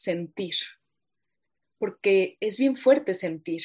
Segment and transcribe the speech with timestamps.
[0.00, 0.54] sentir,
[1.78, 3.64] porque es bien fuerte sentir.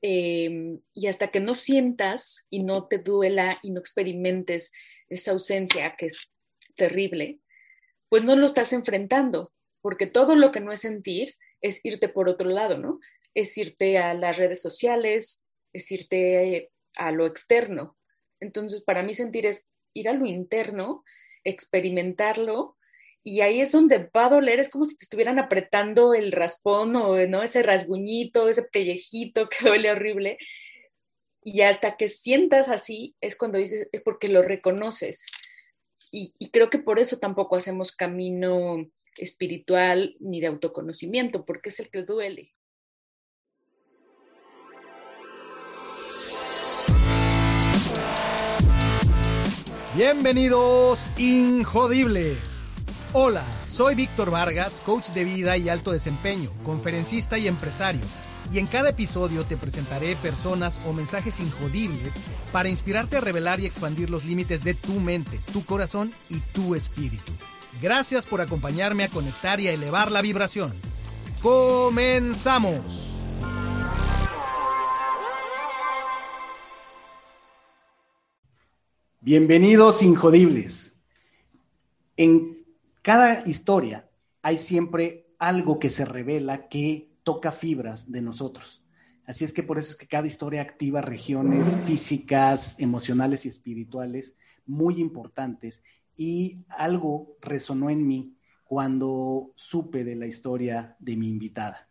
[0.00, 4.72] Em, y hasta que no sientas y no te duela y no experimentes
[5.08, 6.30] esa ausencia que es
[6.76, 7.40] terrible,
[8.08, 9.52] pues no lo estás enfrentando,
[9.82, 12.98] porque todo lo que no es sentir es irte por otro lado, ¿no?
[13.34, 15.44] Es irte a las redes sociales,
[15.74, 17.96] es irte a lo externo.
[18.40, 21.04] Entonces, para mí sentir es ir a lo interno,
[21.44, 22.76] experimentarlo,
[23.24, 26.96] y ahí es donde va a doler, es como si te estuvieran apretando el raspón
[26.96, 27.42] o ¿no?
[27.42, 30.38] ese rasguñito, ese pellejito que duele horrible.
[31.44, 35.26] Y hasta que sientas así es cuando dices, es porque lo reconoces.
[36.10, 41.80] Y, y creo que por eso tampoco hacemos camino espiritual ni de autoconocimiento, porque es
[41.80, 42.52] el que duele.
[49.94, 52.51] Bienvenidos, Injodibles.
[53.14, 58.00] Hola, soy Víctor Vargas, coach de vida y alto desempeño, conferencista y empresario.
[58.50, 62.18] Y en cada episodio te presentaré personas o mensajes injodibles
[62.52, 66.74] para inspirarte a revelar y expandir los límites de tu mente, tu corazón y tu
[66.74, 67.32] espíritu.
[67.82, 70.72] Gracias por acompañarme a conectar y a elevar la vibración.
[71.42, 73.10] ¡Comenzamos!
[79.20, 80.96] Bienvenidos Injodibles.
[82.16, 82.61] En
[83.02, 84.08] cada historia
[84.42, 88.82] hay siempre algo que se revela que toca fibras de nosotros.
[89.26, 94.36] Así es que por eso es que cada historia activa regiones físicas, emocionales y espirituales
[94.66, 95.82] muy importantes.
[96.16, 101.88] Y algo resonó en mí cuando supe de la historia de mi invitada.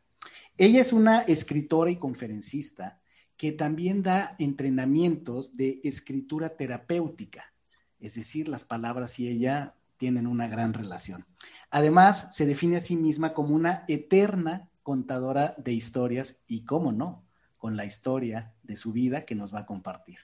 [0.58, 3.02] Ella es una escritora y conferencista
[3.38, 7.53] que también da entrenamientos de escritura terapéutica,
[8.00, 11.27] es decir, las palabras y ella tienen una gran relación.
[11.69, 17.23] Además, se define a sí misma como una eterna contadora de historias y, cómo no,
[17.59, 20.17] con la historia de su vida que nos va a compartir.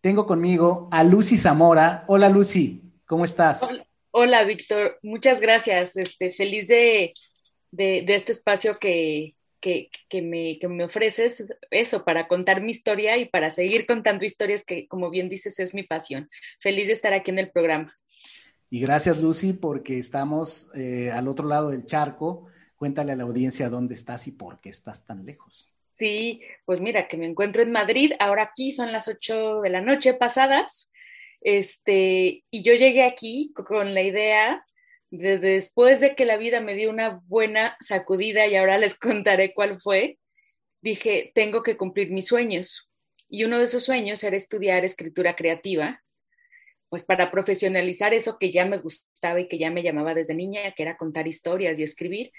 [0.00, 2.04] Tengo conmigo a Lucy Zamora.
[2.06, 3.66] Hola Lucy, ¿cómo estás?
[4.12, 5.96] Hola, Víctor, muchas gracias.
[5.96, 7.12] Este, feliz de,
[7.72, 13.50] de este espacio que, que, me, me ofreces eso, para contar mi historia y para
[13.50, 16.30] seguir contando historias que, como bien dices, es mi pasión.
[16.60, 17.96] Feliz de estar aquí en el programa.
[18.70, 22.46] Y gracias, Lucy, porque estamos eh, al otro lado del charco.
[22.76, 25.74] Cuéntale a la audiencia dónde estás y por qué estás tan lejos.
[25.96, 28.12] Sí, pues mira, que me encuentro en Madrid.
[28.20, 30.92] Ahora aquí son las 8 de la noche pasadas.
[31.40, 34.64] Este, y yo llegué aquí con la idea
[35.10, 39.80] después de que la vida me dio una buena sacudida y ahora les contaré cuál
[39.80, 40.18] fue,
[40.80, 42.90] dije, tengo que cumplir mis sueños.
[43.28, 46.02] Y uno de esos sueños era estudiar escritura creativa,
[46.88, 50.72] pues para profesionalizar eso que ya me gustaba y que ya me llamaba desde niña,
[50.76, 52.32] que era contar historias y escribir,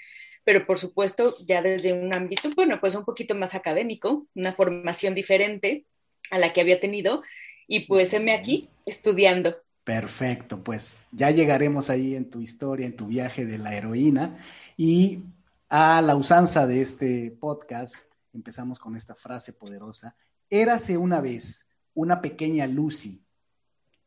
[0.44, 5.14] pero por supuesto ya desde un ámbito, bueno, pues un poquito más académico, una formación
[5.14, 5.84] diferente
[6.30, 7.22] a la que había tenido,
[7.66, 9.56] y pues heme aquí estudiando.
[9.84, 14.38] Perfecto, pues ya llegaremos ahí en tu historia, en tu viaje de la heroína.
[14.76, 15.20] Y
[15.68, 20.16] a la usanza de este podcast, empezamos con esta frase poderosa.
[20.48, 23.22] Érase una vez una pequeña Lucy.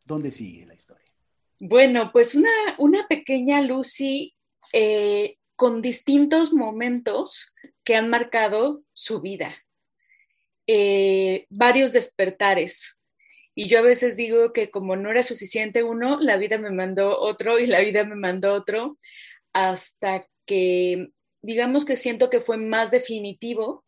[0.05, 1.05] ¿Dónde sigue la historia?
[1.59, 4.35] Bueno, pues una, una pequeña Lucy
[4.73, 7.53] eh, con distintos momentos
[7.83, 9.55] que han marcado su vida.
[10.67, 13.01] Eh, varios despertares,
[13.55, 17.19] y yo a veces digo que como no era suficiente uno, la vida me mandó
[17.19, 18.97] otro y la vida me mandó otro,
[19.53, 21.09] hasta que
[21.41, 23.85] digamos que siento que fue más definitivo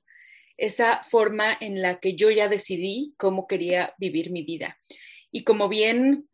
[0.57, 4.77] esa forma en la que yo ya decidí cómo quería vivir mi vida.
[5.35, 6.29] Y como bien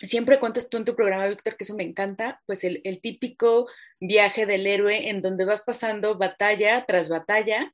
[0.00, 3.68] siempre cuentas tú en tu programa, Víctor, que eso me encanta, pues el, típico
[4.00, 7.70] viaje del héroe en donde vas pasando batalla tras batalla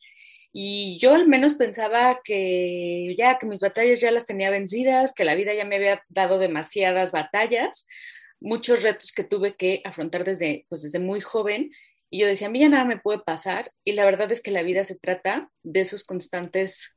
[0.53, 5.23] y yo al menos pensaba que ya, que mis batallas ya las tenía vencidas, que
[5.23, 7.87] la vida ya me había dado demasiadas batallas,
[8.41, 11.71] muchos retos que tuve que afrontar desde, pues desde muy joven.
[12.11, 13.71] Y yo decía, a mí ya nada me puede pasar.
[13.85, 16.96] Y la verdad es que la vida se trata de esos constantes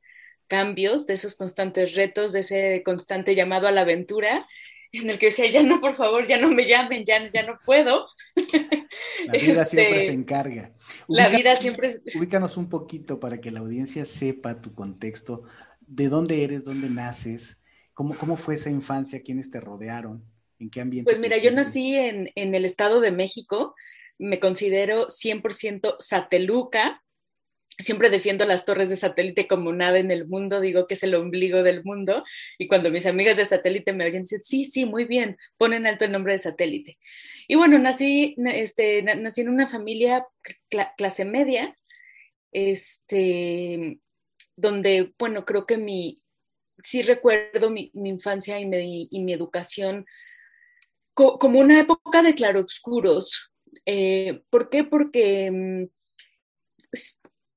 [0.50, 4.46] cambios, de esos constantes retos, de ese constante llamado a la aventura
[4.92, 7.58] en el que decía, ya no, por favor, ya no me llamen, ya, ya no
[7.64, 8.06] puedo.
[9.26, 10.72] La vida siempre este, se encarga.
[11.06, 11.90] la vida siempre...
[12.16, 15.44] Ubícanos un poquito para que la audiencia sepa tu contexto,
[15.80, 17.60] de dónde eres, dónde naces,
[17.94, 20.24] cómo, cómo fue esa infancia, quiénes te rodearon,
[20.58, 21.08] en qué ambiente.
[21.08, 23.76] Pues mira, yo nací en, en el Estado de México,
[24.18, 27.02] me considero 100% sateluca,
[27.78, 31.14] siempre defiendo las torres de satélite como nada en el mundo, digo que es el
[31.14, 32.24] ombligo del mundo,
[32.58, 36.04] y cuando mis amigas de satélite me oyen, dicen, sí, sí, muy bien, ponen alto
[36.04, 36.98] el nombre de satélite.
[37.48, 40.26] Y bueno, nací, este, nací en una familia
[40.96, 41.76] clase media,
[42.52, 43.98] este,
[44.56, 46.18] donde, bueno, creo que mi,
[46.82, 50.06] sí recuerdo mi, infancia y mi, y mi educación
[51.14, 53.52] como una época de claroscuros.
[53.86, 54.84] Eh, ¿Por qué?
[54.84, 55.84] Porque mm,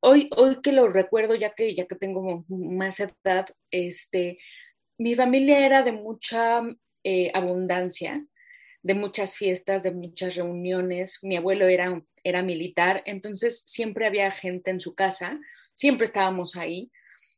[0.04, 4.38] hoy, hoy que lo recuerdo, ya que, ya que tengo más edad, este,
[4.98, 6.62] mi familia era de mucha
[7.04, 8.26] eh, abundancia,
[8.82, 11.20] de muchas fiestas, de muchas reuniones.
[11.24, 15.40] Mi abuelo era, era militar, entonces siempre había gente en su casa,
[15.74, 16.92] siempre estábamos ahí,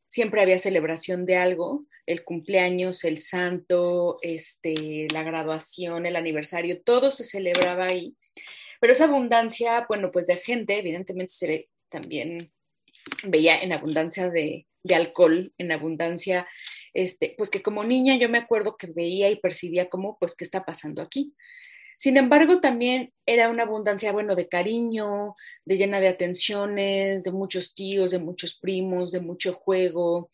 [0.08, 7.12] siempre había celebración de algo, el cumpleaños, el santo, este, la graduación, el aniversario, todo
[7.12, 8.16] se celebraba ahí.
[8.82, 12.52] Pero esa abundancia, bueno, pues de gente, evidentemente se ve también
[13.24, 16.48] veía en abundancia de, alcohol, en abundancia,
[16.94, 20.44] este, pues que como niña yo me acuerdo que veía y percibía como, pues, ¿qué
[20.44, 21.34] está pasando aquí?
[21.98, 27.74] Sin embargo, también era una abundancia, bueno, de cariño, de llena de atenciones, de muchos
[27.74, 30.30] tíos, de muchos primos, de mucho juego.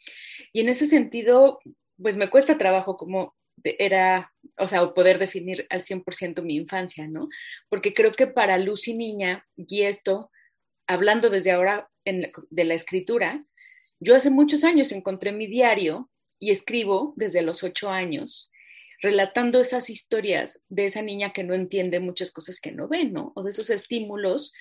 [0.53, 1.59] Y en ese sentido,
[2.01, 7.29] pues me cuesta trabajo como era, o sea, poder definir al 100% mi infancia, ¿no?
[7.69, 10.31] Porque creo que para Lucy niña, y esto,
[10.91, 13.39] hablando desde ahora de la escritura,
[13.99, 16.09] yo hace muchos años encontré mi diario
[16.39, 18.51] y escribo desde los ocho años,
[19.01, 23.31] relatando esas historias de esa niña que no entiende muchas cosas que no ve, ¿no?
[23.35, 24.53] O de esos estímulos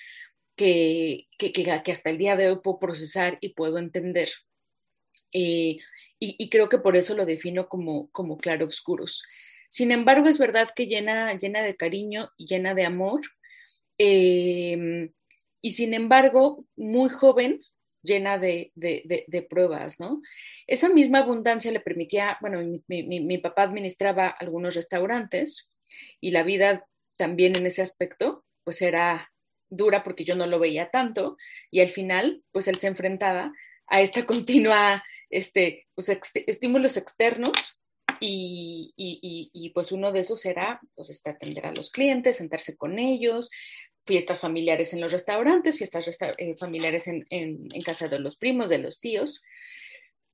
[0.55, 4.29] que, que, que, hasta el día de hoy puedo procesar y puedo entender.
[5.33, 5.77] Eh,
[6.23, 9.23] y, creo que por eso lo defino como, como claroscuros.
[9.69, 13.21] Sin embargo, es verdad que llena, llena de cariño y llena de amor.
[13.97, 15.09] Eh,
[15.61, 17.61] y sin embargo, muy joven,
[18.03, 18.71] llena de,
[19.49, 20.21] pruebas, ¿no?
[20.67, 25.71] Esa misma abundancia le permitía, bueno, mi, papá administraba algunos restaurantes
[26.19, 26.87] y la vida
[27.17, 29.31] también en ese aspecto, pues era
[29.69, 31.37] dura porque yo no lo veía tanto
[31.69, 33.53] y al final, pues él se enfrentaba
[33.87, 36.09] a esta continua, este, pues,
[36.47, 37.81] estímulos externos
[38.19, 42.99] y, y, pues uno de esos era, pues, este, atender a los clientes, sentarse con
[42.99, 43.49] ellos,
[44.05, 48.99] fiestas familiares en los restaurantes, fiestas eh, familiares en, casa de los primos, de los
[48.99, 49.41] tíos.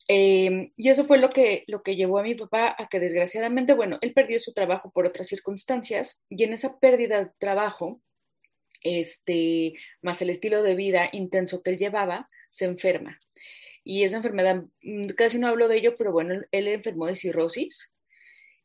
[0.07, 3.73] Em, y eso fue lo que, lo que llevó a mi papá a que desgraciadamente,
[3.73, 8.01] bueno, él perdió su trabajo por otras circunstancias y en esa pérdida de trabajo,
[8.83, 13.19] este, más el estilo de vida intenso que él llevaba, se enferma.
[13.83, 17.93] Y esa enfermedad, mm, casi no hablo de ello, pero bueno, él enfermó de cirrosis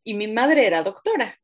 [0.05, 1.42] y mi madre era doctora.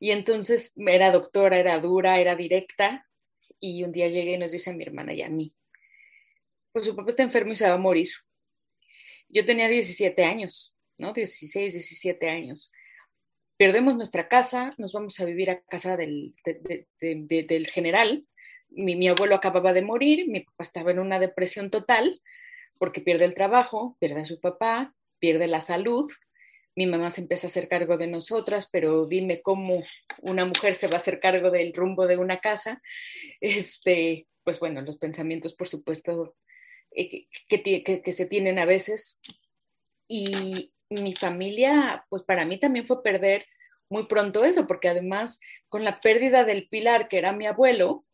[0.00, 3.06] Y entonces era doctora, era dura, era directa.
[3.60, 5.52] Y un día llegué y nos dice a mi hermana y a mí,
[6.72, 8.08] pues su papá está enfermo y se va a morir.
[9.28, 11.12] Yo tenía 17 años, ¿no?
[11.12, 12.72] 16, 17 años.
[13.56, 16.34] Perdemos nuestra casa, nos vamos a vivir a casa del,
[17.72, 18.24] general.
[18.70, 22.20] Mi, mi abuelo acababa de morir, mi papá estaba en una depresión total
[22.78, 26.10] porque pierde el trabajo, pierde a su papá, pierde la salud,
[26.78, 29.82] mi mamá se empieza a hacer cargo de nosotras, pero dime cómo
[30.22, 32.80] una mujer se va a hacer cargo del rumbo de una casa.
[33.40, 36.36] Este, pues bueno, los pensamientos, por supuesto,
[36.94, 39.20] eh, que, se tienen a veces.
[40.06, 43.44] Y mi familia, pues para mí también fue perder
[43.90, 48.04] muy pronto eso, porque además con la pérdida del pilar, que era mi abuelo,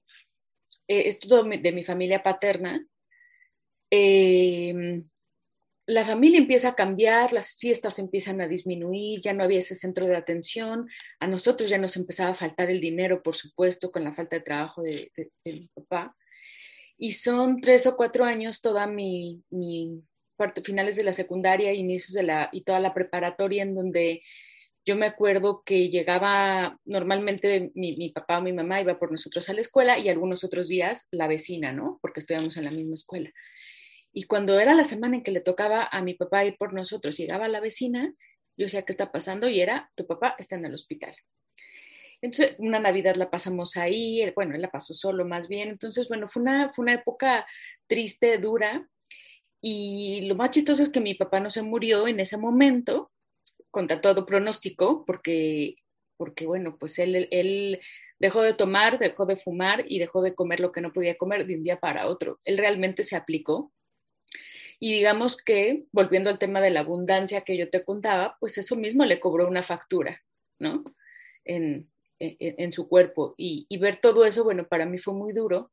[0.88, 1.14] eh,
[1.60, 2.82] de mi familia paterna,
[3.90, 5.02] eh,
[5.86, 10.06] la familia empieza a cambiar, las fiestas empiezan a disminuir, ya no había ese centro
[10.06, 10.88] de atención,
[11.20, 14.42] a nosotros ya nos empezaba a faltar el dinero, por supuesto, con la falta de
[14.42, 15.10] trabajo de,
[15.44, 16.16] mi papá.
[16.96, 20.02] Y son tres o cuatro años toda mi, mi
[20.64, 24.22] finales de la secundaria, inicios de la, y toda la preparatoria, en donde
[24.86, 29.48] yo me acuerdo que llegaba, normalmente mi, mi, papá o mi mamá iba por nosotros
[29.48, 31.98] a la escuela y algunos otros días la vecina, ¿no?
[32.02, 33.30] Porque estudiamos en la misma escuela.
[34.16, 37.16] Y cuando era la semana en que le tocaba a mi papá ir por nosotros,
[37.16, 38.14] llegaba la vecina,
[38.56, 39.48] yo decía, ¿qué está pasando?
[39.48, 41.16] Y era, tu papá está en el hospital.
[42.22, 45.68] Entonces, una Navidad la pasamos ahí, bueno, él la pasó solo más bien.
[45.68, 47.44] Entonces, bueno, fue una, fue una época
[47.88, 48.88] triste, dura.
[49.60, 53.10] Y lo más chistoso es que mi papá no se murió en ese momento,
[53.72, 55.74] contra todo pronóstico, porque,
[56.16, 57.80] porque bueno, pues él, él
[58.20, 61.46] dejó de tomar, dejó de fumar y dejó de comer lo que no podía comer
[61.46, 62.38] de un día para otro.
[62.44, 63.73] Él realmente se aplicó
[64.80, 68.76] y digamos que, volviendo al tema de la abundancia que yo te contaba, pues eso
[68.76, 70.22] mismo le cobró una factura,
[70.58, 70.84] ¿no?
[71.44, 73.34] En, en, su cuerpo.
[73.36, 75.70] Y, ver todo eso, bueno, para mí fue muy duro.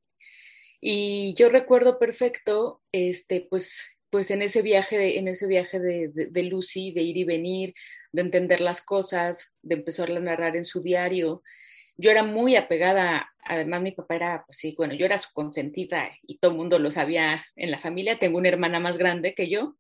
[0.80, 6.10] Y yo recuerdo perfecto, este, pues, pues en ese viaje, de, en ese viaje de,
[6.10, 7.74] de, Lucy, de ir y venir,
[8.12, 11.44] de entender las cosas, de empezar a narrar en su diario.
[12.02, 16.10] Yo era muy apegada, además mi papá era, pues sí, bueno, yo era su consentida
[16.24, 18.18] y todo el mundo lo sabía en la familia.
[18.18, 19.76] Tengo una hermana más grande que yo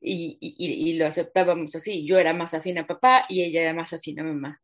[0.00, 2.04] y, lo aceptábamos así.
[2.04, 4.60] Yo era más afín a papá y ella era más afín a mamá.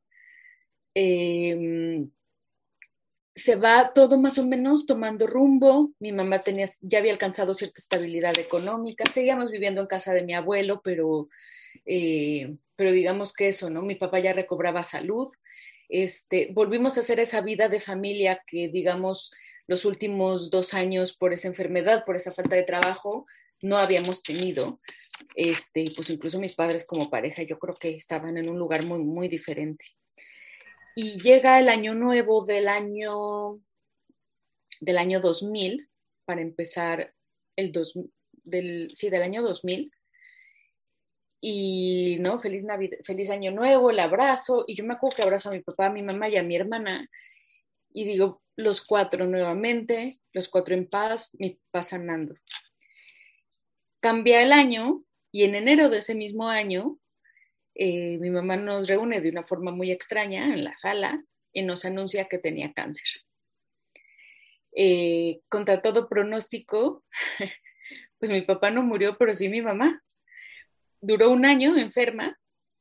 [0.95, 2.07] Eh,
[3.37, 5.93] se va todo más o menos tomando rumbo.
[6.01, 9.05] Mi mamá tenía, ya había alcanzado cierta estabilidad económica.
[9.11, 11.29] Seguíamos viviendo en casa de mi abuelo, pero,
[11.85, 13.83] eh, pero digamos que eso, ¿no?
[13.83, 15.29] Mi papá ya recobraba salud.
[15.89, 19.33] Este, volvimos a hacer esa vida de familia que, digamos,
[19.67, 23.27] los últimos dos años por esa enfermedad, por esa falta de trabajo,
[23.63, 24.79] no habíamos tenido.
[25.35, 28.99] Este, pues incluso mis padres como pareja, yo creo que estaban en un lugar muy,
[28.99, 29.85] muy diferente
[30.99, 33.61] y llega el año nuevo del año,
[34.81, 35.91] del año 2000,
[36.25, 37.15] para empezar
[37.55, 37.99] el dos,
[38.33, 39.93] del, sí, del año 2000.
[41.41, 42.39] Y, ¿no?
[42.41, 44.65] Feliz, Navidad, feliz año nuevo, el abrazo.
[44.67, 46.57] Y yo me acuerdo que abrazo a mi papá, a mi mamá y a mi
[46.57, 47.09] hermana.
[47.93, 52.35] Y digo, los cuatro nuevamente, los cuatro en paz, mi paz sanando.
[54.01, 56.99] Cambia el año y en enero de ese mismo año
[57.79, 61.19] eh, mi mamá nos reúne de una forma muy extraña en la sala
[61.53, 63.23] y nos anuncia que tenía cáncer.
[64.73, 67.05] Eh, contra todo pronóstico,
[68.19, 70.03] pues mi papá no murió, pero sí mi mamá.
[71.01, 72.39] Duró un año enferma,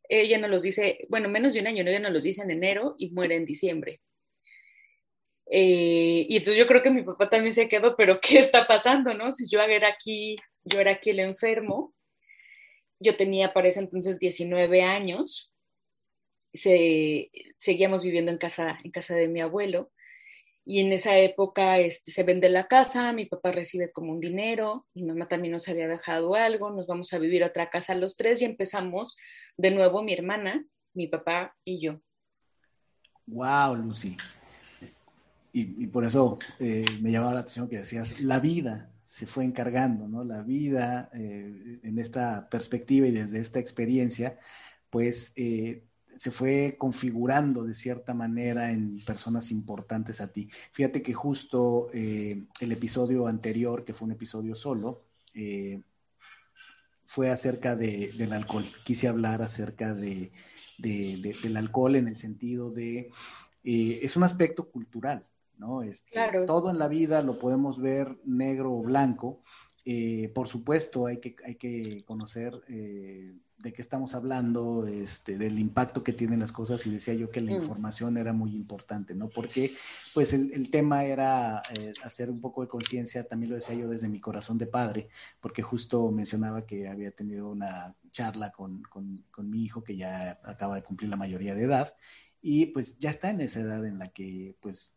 [0.10, 2.96] ella nos los dice, bueno, menos de un año, ella nos los dice en enero
[2.98, 4.02] y muere en diciembre.
[5.48, 9.14] Eh, y entonces yo creo que mi papá también se quedó, pero ¿qué está pasando,
[9.14, 9.32] no?
[9.32, 11.94] Si yo era aquí, yo era aquí el enfermo,
[13.00, 15.54] yo tenía para ese entonces 19 años,
[16.54, 19.92] se, seguíamos viviendo en casa, en casa de mi abuelo
[20.66, 24.88] y en esa época este, se vende la casa, mi papá recibe como un dinero,
[24.96, 28.18] mi mamá también nos había dejado algo, nos vamos a vivir a otra casa los
[28.18, 29.16] tres y empezamos
[29.58, 32.02] de nuevo mi hermana, mi papá y yo.
[33.28, 34.18] Wow, Lucy.
[35.54, 40.06] Y, por eso eh, me llamaba la atención que decías, la vida, se fue encargando,
[40.08, 40.26] ¿no?
[40.26, 44.38] La vida eh, en esta perspectiva y desde esta experiencia,
[44.90, 45.86] pues eh,
[46.18, 50.50] se fue configurando de cierta manera en personas importantes a ti.
[50.72, 55.04] Fíjate que justo eh, el episodio anterior, que fue un episodio solo,
[57.06, 58.66] fue acerca del alcohol.
[58.84, 60.32] Quise hablar acerca de,
[60.78, 63.12] del alcohol en el sentido de,
[63.64, 65.24] es un aspecto cultural,
[65.58, 65.82] ¿no?
[65.82, 69.42] Este, todo en la vida lo podemos ver negro o blanco.
[69.86, 75.58] Eh, por supuesto, hay que, hay que conocer eh, de qué estamos hablando, este, del
[75.58, 77.56] impacto que tienen las cosas y decía yo que la mm.
[77.56, 79.30] información era muy importante, ¿no?
[79.30, 79.74] Porque
[80.14, 84.08] pues el, tema era eh, hacer un poco de conciencia, también lo decía yo desde
[84.08, 85.10] mi corazón de padre,
[85.40, 90.40] porque justo mencionaba que había tenido una charla con, con, con mi hijo que ya
[90.44, 91.96] acaba de cumplir la mayoría de edad
[92.48, 94.94] y pues ya está en esa edad en la que pues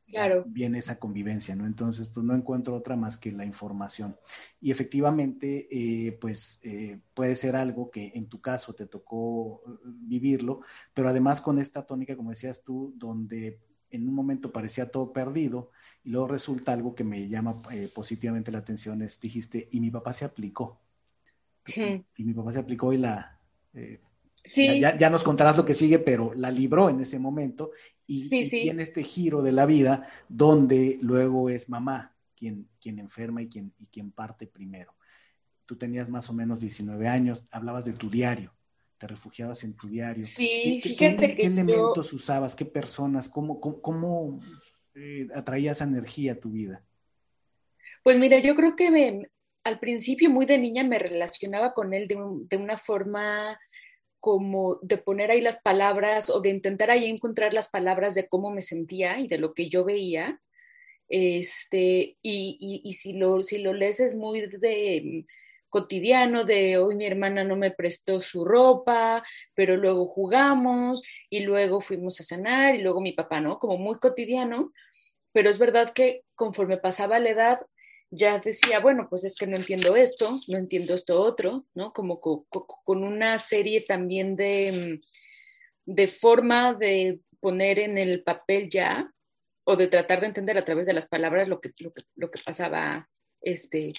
[0.48, 1.64] viene esa convivencia, ¿no?
[1.64, 4.18] Entonces pues no encuentro otra más que la información.
[4.60, 9.70] Y efectivamente eh, pues eh, puede ser algo que en tu caso te tocó eh,
[9.82, 10.60] vivirlo,
[10.92, 15.70] pero además con esta tónica, como decías tú, donde en un momento parecía todo perdido
[16.04, 17.54] y luego resulta algo que me llama
[17.94, 20.82] positivamente la atención, es dijiste, y mi papá se aplicó.
[21.64, 23.40] Y mi papá se aplicó y la
[24.48, 27.72] ya, nos contarás lo que sigue, pero la libró en ese momento
[28.06, 33.48] y, tiene este giro de la vida donde luego es mamá quien, quien enferma y
[33.48, 34.94] quien, y quien parte primero.
[35.66, 38.54] Tú tenías más o menos 19 años, hablabas de tu diario,
[38.96, 40.24] te refugiabas en tu diario.
[40.24, 42.56] Sí, ¿Qué, qué, elementos usabas?
[42.56, 43.28] ¿Qué personas?
[43.28, 44.40] ¿Cómo, cómo,
[44.94, 46.84] eh, atraías energía a tu vida?
[48.02, 49.28] Pues mira, yo creo que
[49.64, 52.16] al principio, muy de niña, me relacionaba con él de,
[52.48, 53.58] de una forma
[54.20, 58.50] como de poner ahí las palabras o de intentar ahí encontrar las palabras de cómo
[58.50, 60.40] me sentía y de lo que yo veía.
[61.08, 65.24] Este, y, y, si, lo, si lo lees es muy de
[65.68, 69.22] cotidiano, de hoy mi hermana no me prestó su ropa,
[69.54, 73.58] pero luego jugamos y luego fuimos a cenar y luego mi papá, ¿no?
[73.58, 74.72] Como muy cotidiano,
[75.32, 77.60] pero es verdad que conforme pasaba la edad,
[78.10, 81.92] ya decía, bueno, pues es que no entiendo esto, no entiendo esto otro, ¿no?
[81.92, 85.00] Como con una serie también de,
[85.86, 89.12] mm, de forma de poner en el papel ya
[89.64, 91.70] o de tratar de entender a través de las palabras lo que,
[92.16, 93.08] lo que, pasaba
[93.42, 93.92] este,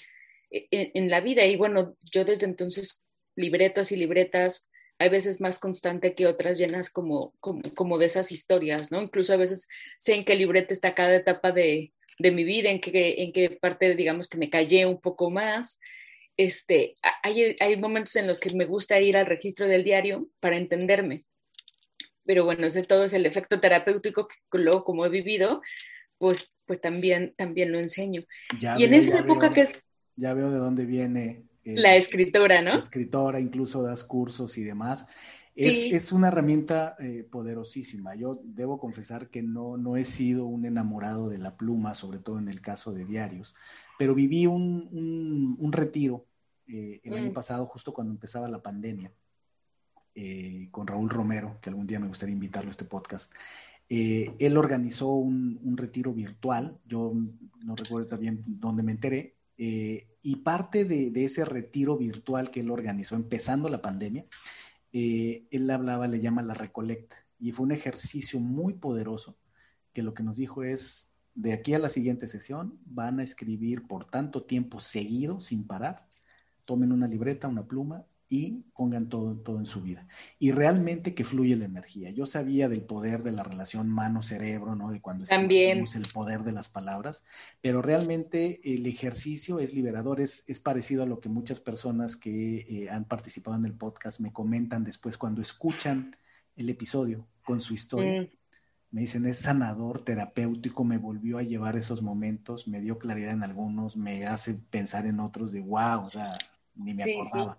[0.50, 1.44] e, e, en, la vida.
[1.44, 3.04] Y bueno, yo desde entonces
[3.36, 8.32] libretas y libretas, hay veces más constante que otras llenas como, como, como de esas
[8.32, 9.00] historias, ¿no?
[9.00, 12.80] Incluso a veces sé en qué libreta está cada etapa de, de mi vida, en
[12.80, 15.80] qué, en qué parte, digamos, que me callé un poco más.
[16.36, 20.56] Este, hay, hay momentos en los que me gusta ir al registro del diario para
[20.56, 21.24] entenderme.
[22.24, 25.62] Pero bueno, ese todo es el efecto terapéutico que luego, como he vivido,
[26.18, 28.24] pues, pues también, también lo enseño.
[28.60, 29.84] y en esa época que es...
[30.16, 31.44] Ya veo de dónde viene.
[31.64, 32.74] Eh, la escritora, ¿no?
[32.74, 35.08] La escritora, incluso das cursos y demás.
[35.54, 38.14] Es, una herramienta eh, poderosísima.
[38.14, 42.38] Yo debo confesar que no, no he sido un enamorado de la pluma, sobre todo
[42.38, 43.54] en el caso de diarios,
[43.98, 46.24] pero viví un, un, retiro
[46.66, 47.34] eh, el año mm.
[47.34, 49.12] pasado, justo cuando empezaba la pandemia,
[50.14, 53.32] eh, con Raúl Romero, que algún día me gustaría invitarlo a este podcast.
[53.88, 57.12] él organizó un, un, retiro virtual, yo
[57.64, 62.70] no recuerdo también dónde me enteré, y parte de, de ese retiro virtual que él
[62.70, 64.24] organizó empezando la pandemia,
[64.92, 69.36] eh, él hablaba, le llama la recolecta, y fue un ejercicio muy poderoso
[69.92, 73.86] que lo que nos dijo es, de aquí a la siguiente sesión van a escribir
[73.86, 76.06] por tanto tiempo seguido, sin parar,
[76.64, 80.06] tomen una libreta, una pluma y pongan todo, todo en su vida.
[80.38, 82.10] Y realmente que fluye la energía.
[82.10, 84.92] Yo sabía del poder de la relación mano-cerebro, ¿no?
[84.92, 87.24] De cuando tenemos el poder de las palabras,
[87.60, 92.58] pero realmente el ejercicio es liberador, es, es parecido a lo que muchas personas que
[92.68, 96.16] eh, han participado en el podcast me comentan después cuando escuchan
[96.56, 98.22] el episodio con su historia.
[98.22, 98.28] Mm.
[98.92, 103.42] Me dicen, es sanador, terapéutico, me volvió a llevar esos momentos, me dio claridad en
[103.42, 106.38] algunos, me hace pensar en otros de wow, o sea,
[106.76, 107.58] ni me acordaba.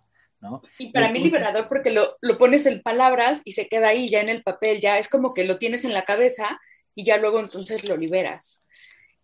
[0.77, 4.29] Y para mí liberador porque lo, pones en palabras y se queda ahí ya en
[4.29, 6.59] el papel, ya es como que lo tienes en la cabeza
[6.95, 8.65] y ya luego entonces lo liberas.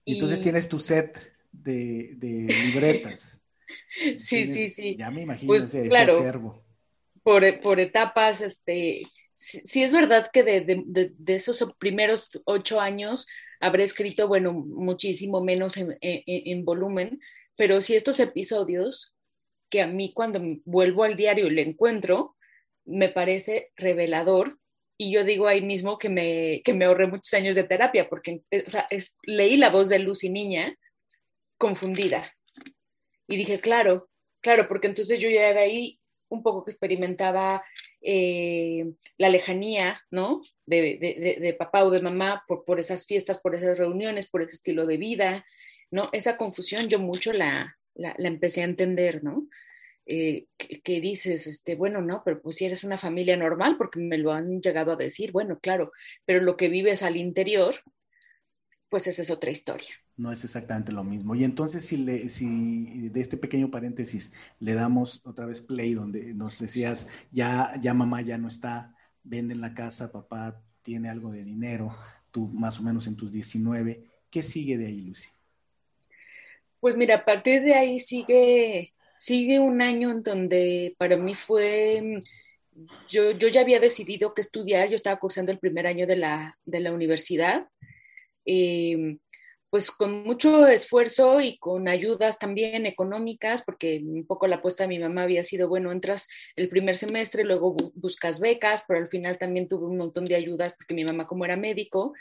[0.06, 1.18] Y entonces tienes tu set
[1.52, 3.42] de, libretas.
[4.18, 4.96] sí, sí, sí.
[4.98, 6.64] Ya me imagino pues, ese, acervo.
[7.24, 13.28] Por, por, etapas, este, sí, es verdad que de, esos primeros ocho años
[13.60, 17.20] habré escrito, bueno, muchísimo menos en, en volumen,
[17.58, 19.17] pero sí estos episodios
[19.70, 22.36] que a mí cuando vuelvo al diario y lo encuentro,
[22.86, 24.58] me parece revelador.
[24.98, 28.42] Y yo digo ahí mismo que me, que me ahorré muchos años de terapia, porque
[28.50, 28.88] eh, o sea,
[29.24, 30.76] leí la voz de Lucy Niña
[31.58, 32.34] confundida.
[33.28, 34.10] Y dije, claro,
[34.42, 36.00] claro, porque entonces yo ya de ahí
[36.30, 37.64] un poco que experimentaba
[38.02, 40.42] eh, la lejanía, ¿no?
[40.66, 44.42] De, de, de, papá o de mamá por, por esas fiestas, por esas reuniones, por
[44.42, 45.46] ese estilo de vida,
[45.92, 46.10] ¿no?
[46.12, 49.48] Esa confusión yo mucho la, la, empecé a entender, ¿no?
[50.06, 54.18] Eh, que, dices, este, bueno, no, pero pues si eres una familia normal, porque me
[54.18, 55.92] lo han llegado a decir, bueno, claro,
[56.26, 57.76] pero lo que vives al interior,
[58.88, 59.90] pues esa es otra historia.
[60.16, 61.36] No es exactamente lo mismo.
[61.36, 66.34] Y entonces, si, le, si de este pequeño paréntesis le damos otra vez play, donde
[66.34, 71.44] nos decías, ya, ya mamá ya no está, venden la casa, papá tiene algo de
[71.44, 71.94] dinero,
[72.32, 75.30] tú más o menos en tus 19, ¿qué sigue de ahí, Lucy?
[76.80, 82.22] Pues mira, a partir de ahí sigue, sigue un año en donde para mí fue,
[83.10, 86.58] yo, yo ya había decidido que estudiar, yo estaba cursando el primer año de la,
[86.66, 87.68] de la universidad,
[88.46, 89.20] em,
[89.70, 94.90] pues con mucho esfuerzo y con ayudas también económicas, porque un poco la apuesta de
[94.90, 99.38] mi mamá había sido, bueno, entras el primer semestre, luego buscas becas, pero al final
[99.38, 102.14] también tuve un montón de ayudas porque mi mamá como era médico,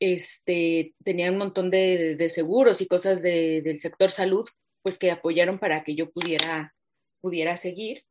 [0.00, 4.48] este, tenía un montón de, seguros y cosas del sector salud,
[4.82, 6.74] pues que apoyaron para que yo pudiera,
[7.20, 8.04] pudiera seguir.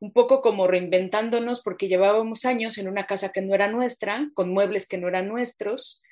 [0.00, 4.50] Un poco como reinventándonos porque llevábamos años en una casa que no era nuestra, con
[4.50, 6.02] muebles que no eran nuestros.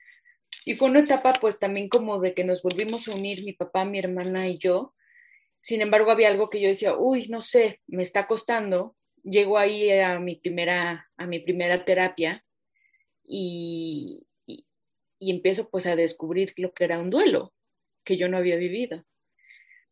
[0.64, 3.84] Y fue una etapa pues también como de que nos volvimos a unir mi papá,
[3.84, 4.94] mi hermana y yo.
[5.60, 8.96] Sin embargo, había algo que yo decía, uy, no sé, me está costando.
[9.22, 12.44] Llego ahí a mi primera, a mi primera terapia
[13.26, 14.26] y,
[15.18, 17.52] y empiezo pues a descubrir lo que era un duelo
[18.04, 19.04] que yo no había vivido.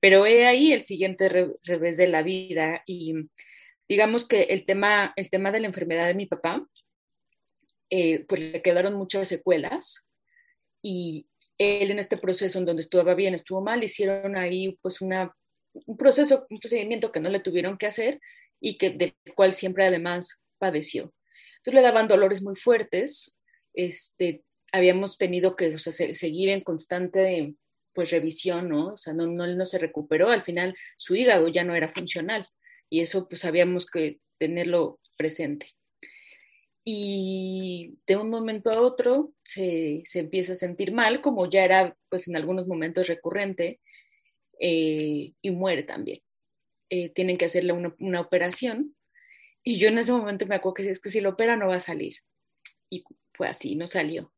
[0.01, 1.29] Pero he ahí el siguiente
[1.63, 3.15] revés de la vida y
[3.89, 6.67] digamos que el tema, el tema de la enfermedad de mi papá,
[7.91, 10.07] eh, pues le quedaron muchas secuelas
[10.83, 11.27] y
[11.59, 15.35] él en este proceso en donde estuvo bien, estuvo mal, hicieron ahí pues una,
[15.87, 18.21] un proceso, un procedimiento que no le tuvieron que hacer
[18.61, 21.15] y que del cual siempre además padeció.
[21.59, 23.39] Entonces le daban dolores muy fuertes,
[23.73, 24.43] este,
[24.75, 27.55] habíamos tenido que seguir en constante
[27.93, 28.95] pues revisión, ¿no?
[28.95, 32.49] O sea, no, se recuperó, al final su hígado ya no era funcional
[32.91, 35.69] y eso pues habíamos que tenerlo presente.
[36.85, 41.97] Y de un momento a otro se, se empieza a sentir mal, como ya era
[42.09, 43.81] pues en algunos momentos recurrente,
[44.59, 46.21] eh, y muere también.
[46.91, 48.97] Eh, tienen que hacerle una, una, operación
[49.63, 51.77] y yo en ese momento me acuerdo que es que si lo opera no va
[51.77, 52.17] a salir.
[52.91, 54.34] Y fue así, no salió.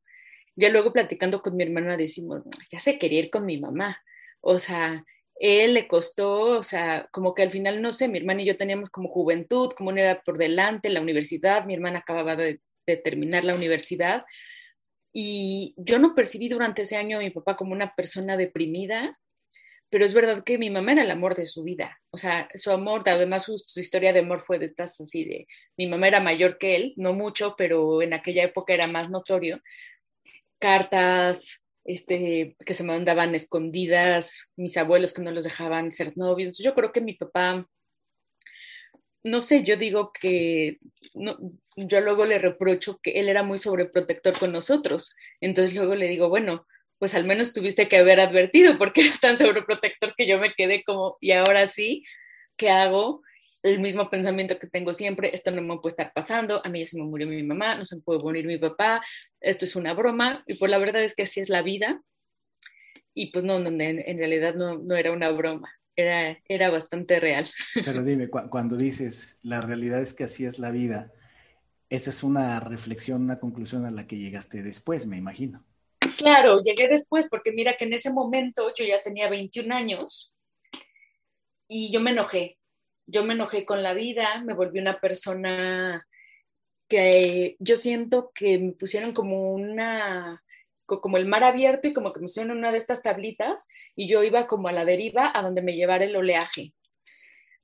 [0.56, 4.02] Ya luego platicando con mi hermana decimos, ya se quería ir con mi mamá.
[4.40, 5.04] O sea,
[5.36, 8.56] él le costó, o sea, como que al final, no sé, mi hermana y yo
[8.56, 12.96] teníamos como juventud, como una edad por delante, la universidad, mi hermana acababa de, de
[12.96, 14.24] terminar la universidad
[15.18, 19.18] y yo no percibí durante ese año a mi papá como una persona deprimida,
[19.88, 21.98] pero es verdad que mi mamá era el amor de su vida.
[22.10, 25.46] O sea, su amor, además su, su, historia de amor fue de estas así de,
[25.78, 29.62] mi mamá era mayor que él, no mucho, pero en aquella época era más notorio.
[30.58, 36.58] Cartas, este, que se mandaban escondidas, mis abuelos que no los dejaban ser novios.
[36.58, 37.68] Yo creo que mi papá,
[39.22, 40.78] no sé, yo digo que,
[41.14, 41.38] no,
[41.76, 45.14] yo luego le reprocho que él era muy sobreprotector con nosotros.
[45.40, 46.66] Entonces luego le digo, bueno,
[46.98, 50.82] pues al menos tuviste que haber advertido porque eres tan sobreprotector que yo me quedé
[50.84, 52.04] como, y ahora sí,
[52.56, 53.22] ¿qué hago?
[53.66, 56.86] El mismo pensamiento que tengo siempre, esto no me puede estar pasando, a mí ya
[56.86, 59.02] se me murió mi mamá, no se me puede morir mi papá,
[59.40, 62.00] esto es una broma, y pues la verdad es que así es la vida,
[63.12, 67.18] y pues no, no en, en, realidad no, no era una broma, era, era bastante
[67.18, 67.50] real.
[67.84, 71.12] Pero dime, cu cuando dices, la realidad es que así es la vida,
[71.90, 75.64] esa es una reflexión, una conclusión a la que llegaste después, me imagino.
[76.18, 80.32] Claro, llegué después porque mira que en ese momento yo ya tenía 21 años
[81.68, 82.55] y yo me enojé.
[83.06, 86.06] Yo me enojé con la vida, me volví una persona
[86.88, 90.42] que yo siento que me pusieron como una
[90.86, 93.66] como el mar abierto y como que me pusieron una de estas tablitas
[93.96, 96.74] y yo iba como a la deriva a donde me llevara el oleaje.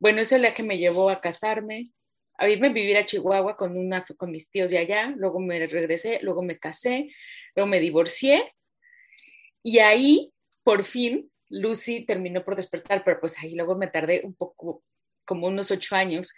[0.01, 1.93] Bueno, ese oleaje me llevó a casarme,
[2.37, 5.65] a irme a vivir a Chihuahua con, una, con mis tíos de allá, luego me
[5.69, 7.11] regresé, luego me casé,
[7.55, 8.53] luego me divorcié
[9.63, 10.33] y ahí,
[10.65, 14.83] por fin, Lucy terminó por despertar, pero pues ahí luego me tardé un poco,
[15.25, 16.33] como unos ocho años.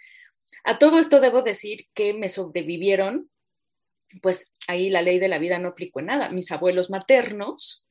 [0.63, 3.29] A todo esto debo decir que me sobrevivieron,
[4.21, 6.29] pues ahí la ley de la vida no aplicó en nada.
[6.29, 7.85] Mis abuelos maternos,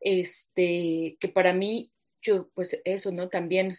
[0.00, 3.28] este, que para mí, yo, pues eso, ¿no?
[3.28, 3.78] También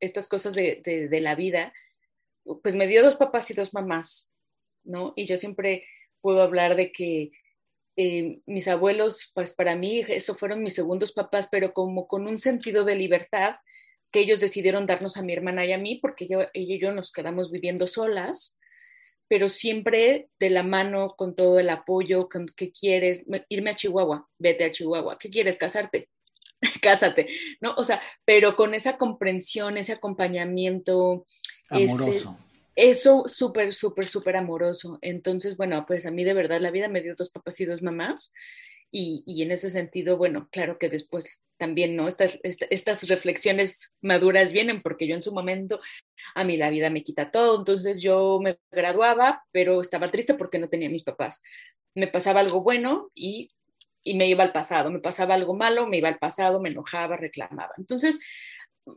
[0.00, 1.72] estas cosas de, de, la vida,
[2.62, 4.32] pues me dio dos papás y dos mamás,
[4.82, 5.12] ¿no?
[5.16, 5.86] Y yo siempre
[6.20, 7.30] puedo hablar de que
[7.96, 12.38] eh, mis abuelos, pues para mí, eso fueron mis segundos papás, pero como con un
[12.38, 13.56] sentido de libertad
[14.14, 16.92] que ellos decidieron darnos a mi hermana y a mí, porque yo, ella y yo
[16.92, 18.56] nos quedamos viviendo solas,
[19.26, 23.24] pero siempre de la mano con todo el apoyo, con, ¿qué quieres?
[23.48, 25.56] Irme a Chihuahua, vete a Chihuahua, ¿qué quieres?
[25.56, 26.10] Casarte,
[26.80, 27.26] cásate,
[27.60, 27.74] ¿no?
[27.74, 31.26] O sea, pero con esa comprensión, ese acompañamiento.
[31.68, 32.38] Amoroso.
[32.76, 35.00] Ese, eso súper, súper, súper amoroso.
[35.02, 37.82] Entonces, bueno, pues a mí de verdad la vida me dio dos papás y dos
[37.82, 38.32] mamás.
[38.90, 42.06] Y, en ese sentido, bueno, claro que después también, ¿no?
[42.06, 45.80] Estas, estas reflexiones maduras vienen porque yo en su momento,
[46.34, 47.58] a mí la vida me quita todo.
[47.58, 51.42] Entonces yo me graduaba, pero estaba triste porque no tenía mis papás.
[51.94, 53.50] Me pasaba algo bueno y,
[54.04, 54.90] y me iba al pasado.
[54.92, 57.72] Me pasaba algo malo, me iba al pasado, me enojaba, reclamaba.
[57.78, 58.20] Entonces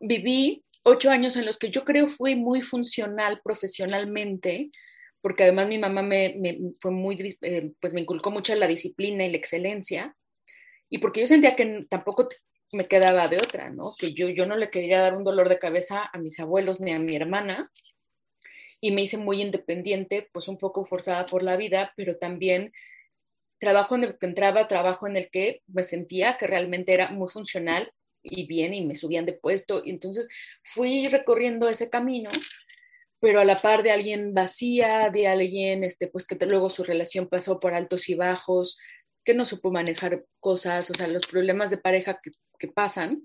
[0.01, 4.71] viví ocho años en los que yo creo fui muy funcional profesionalmente,
[5.27, 9.25] porque además mi mamá me, me fue muy, eh, pues me inculcó mucho la disciplina
[9.25, 10.15] y la excelencia,
[10.89, 12.29] y porque yo sentía que tampoco
[12.71, 13.93] me quedaba de otra, ¿no?
[13.99, 16.93] Que yo, yo no le quería dar un dolor de cabeza a mis abuelos ni
[16.93, 17.69] a mi hermana,
[18.79, 22.71] y me hice muy independiente, pues un poco forzada por la vida, pero también
[23.59, 27.27] trabajo en el que entraba, trabajo en el que me sentía que realmente era muy
[27.27, 27.91] funcional
[28.23, 29.81] y bien y me subían de puesto.
[29.83, 30.29] Y entonces
[30.63, 32.29] fui recorriendo ese camino,
[33.19, 37.27] pero a la par de alguien vacía, de alguien este, pues que luego su relación
[37.27, 38.77] pasó por altos y bajos,
[39.23, 42.19] que no supo manejar cosas, o sea, los problemas de pareja
[42.59, 43.23] que, pasan,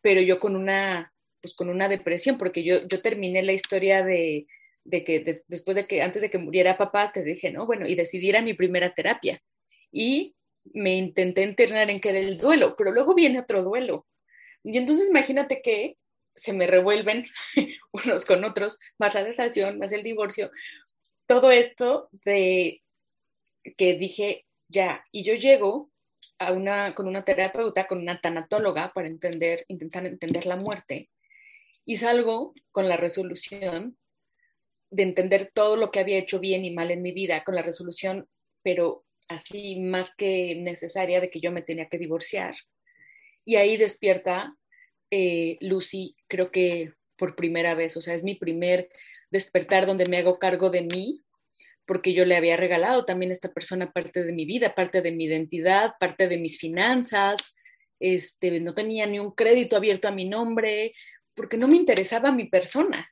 [0.00, 4.46] pero yo con una, pues con una depresión, porque yo, yo terminé la historia de,
[4.84, 7.86] de que de, después de que, antes de que muriera papá, te dije, no, bueno,
[7.88, 9.42] y decidí ir a mi primera terapia.
[9.90, 10.34] Y
[10.72, 14.06] me intenté internar en que era el duelo, pero luego viene otro duelo,
[14.64, 15.96] y entonces imagínate que
[16.34, 17.26] se me revuelven
[17.92, 20.50] unos con otros, más la relación, más el divorcio,
[21.26, 22.82] todo esto de
[23.76, 25.90] que dije ya, y yo llego
[26.38, 31.10] a una, con una terapeuta, con una tanatóloga para entender, intentar entender la muerte,
[31.84, 33.96] y salgo con la resolución
[34.90, 37.62] de entender todo lo que había hecho bien y mal en mi vida, con la
[37.62, 38.28] resolución,
[38.62, 42.54] pero así más que necesaria de que yo me tenía que divorciar.
[43.44, 44.56] Y ahí despierta
[45.14, 48.88] eh, Lucy, creo que por primera vez, o sea, es mi primer
[49.30, 51.20] despertar donde me hago cargo de mí,
[51.84, 55.12] porque yo le había regalado también a esta persona parte de mi vida, parte de
[55.12, 57.54] mi identidad, parte de mis finanzas,
[58.00, 60.94] este, no tenía ni un crédito abierto a mi nombre,
[61.34, 63.10] porque no me interesaba mi persona,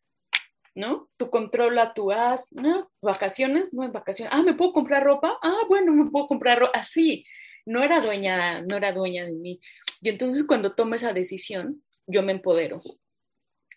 [0.75, 1.11] ¿no?
[1.19, 2.91] Tú controla, tú haz, ¿no?
[3.03, 5.39] Vacaciones, no, vacaciones, ah, ¿me puedo comprar ropa?
[5.43, 7.27] Ah, bueno, me puedo comprar ropa, así.
[7.67, 9.61] no era dueña, no era dueña de mí.
[10.01, 12.83] Y entonces cuando tomo esa decisión, yo me empodero,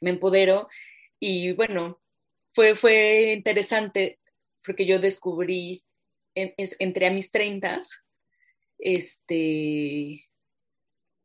[0.01, 0.67] me empodero
[1.19, 2.01] y bueno,
[2.53, 4.19] fue, fue interesante
[4.65, 5.83] porque yo descubrí
[6.35, 8.05] entre a mis treintas,
[8.79, 10.25] este,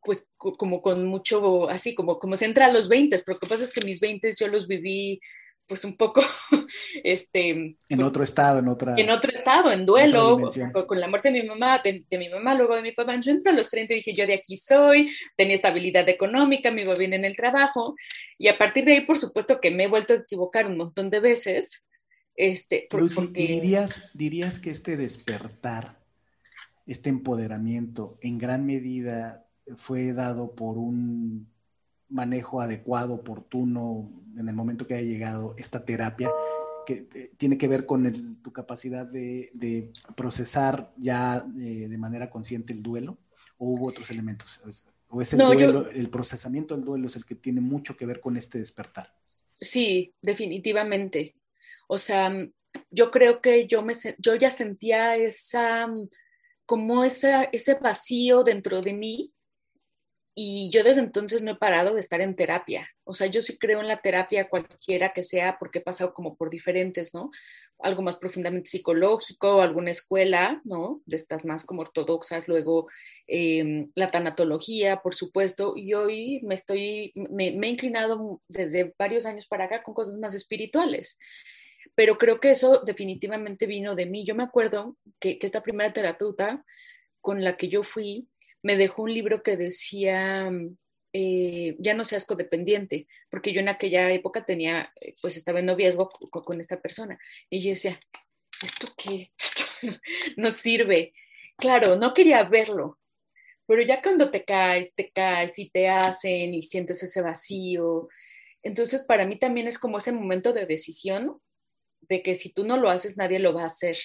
[0.02, 3.46] pues como con mucho, así como, como se entra a los 20, pero lo que
[3.46, 5.20] pasa es que mis 20 yo los viví
[5.68, 6.22] pues un poco,
[7.04, 7.50] este...
[7.50, 8.94] En pues, otro estado, en otra...
[8.96, 10.38] En otro estado, en duelo,
[10.86, 13.20] con, la muerte de mi mamá, de, mi mamá, luego de mi papá.
[13.20, 16.82] Yo entré a los 30 y dije, yo de aquí soy, tenía estabilidad económica, me
[16.82, 17.94] iba bien en el trabajo,
[18.38, 21.10] y a partir de ahí, por supuesto que me he vuelto a equivocar un montón
[21.10, 21.84] de veces.
[22.34, 22.88] Este,
[23.32, 25.98] dirías, dirías que este despertar,
[26.86, 29.44] este empoderamiento, en gran medida
[29.76, 31.52] fue dado por un
[32.08, 36.30] manejo adecuado, oportuno, en el momento que haya llegado esta terapia,
[36.86, 42.72] que eh, tiene que ver con tu capacidad de, procesar ya eh, de manera consciente
[42.72, 43.18] el duelo,
[43.58, 44.60] o hubo otros elementos?
[45.10, 48.20] ¿O es el, duelo, el procesamiento del duelo es el que tiene mucho que ver
[48.20, 49.12] con este despertar?
[49.60, 51.34] Sí, definitivamente.
[51.88, 52.32] O sea,
[52.90, 55.88] yo creo que yo, me, yo ya sentía esa,
[56.64, 59.32] como esa, ese vacío dentro de mí
[60.40, 62.88] y yo desde entonces no he parado de estar en terapia.
[63.02, 66.36] O sea, yo sí creo en la terapia cualquiera que sea porque he pasado como
[66.36, 67.32] por diferentes, ¿no?
[67.80, 71.02] Algo más profundamente psicológico, alguna escuela, ¿no?
[71.06, 72.86] De estas más como ortodoxas, luego
[73.26, 79.48] em, la tanatología, por supuesto, y hoy me estoy, me, he inclinado desde varios años
[79.48, 81.18] para acá con cosas más espirituales.
[81.96, 84.24] Pero creo que eso definitivamente vino de mí.
[84.24, 86.64] Yo me acuerdo que, que esta primera terapeuta
[87.20, 88.28] con la que yo fui,
[88.62, 90.50] me dejó un libro que decía,
[91.12, 95.66] eh, ya no seas codependiente, porque yo en aquella época tenía, eh, pues estaba en
[95.66, 97.18] noviazgo con, esta persona.
[97.50, 97.98] Y yo decía,
[98.62, 99.32] ¿esto qué?
[100.36, 101.12] no sirve.
[101.56, 102.98] Claro, no quería verlo,
[103.66, 108.08] pero ya cuando te caes, te caes y te hacen y sientes ese vacío,
[108.62, 111.40] entonces para mí también es como ese momento de decisión
[112.02, 113.96] de que si tú no lo haces, nadie lo va a hacer.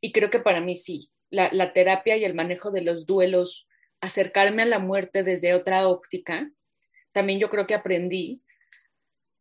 [0.00, 3.68] Y creo que para mí sí, la, terapia y el manejo de los duelos,
[4.00, 6.50] acercarme a la muerte desde otra óptica,
[7.12, 8.42] también yo creo que aprendí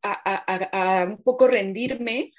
[0.01, 2.31] a, un poco rendirme,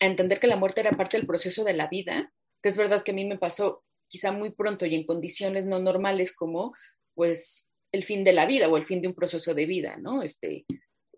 [0.00, 3.02] a entender que la muerte era parte del proceso de la vida, que es verdad
[3.02, 6.74] que a mí me pasó quizá muy pronto y en condiciones no normales como
[7.14, 10.22] pues el fin de la vida o el fin de un proceso de vida, ¿no?
[10.22, 10.66] Este,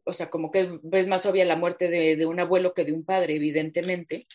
[0.05, 3.05] o sea, como que es más obvia la muerte de, un abuelo que de un
[3.05, 4.27] padre, evidentemente.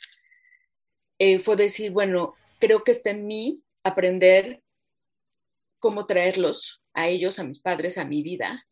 [1.17, 4.63] Eh, fue decir, bueno, creo que está en mí aprender
[5.79, 8.65] cómo traerlos a ellos, a mis padres, a mi vida,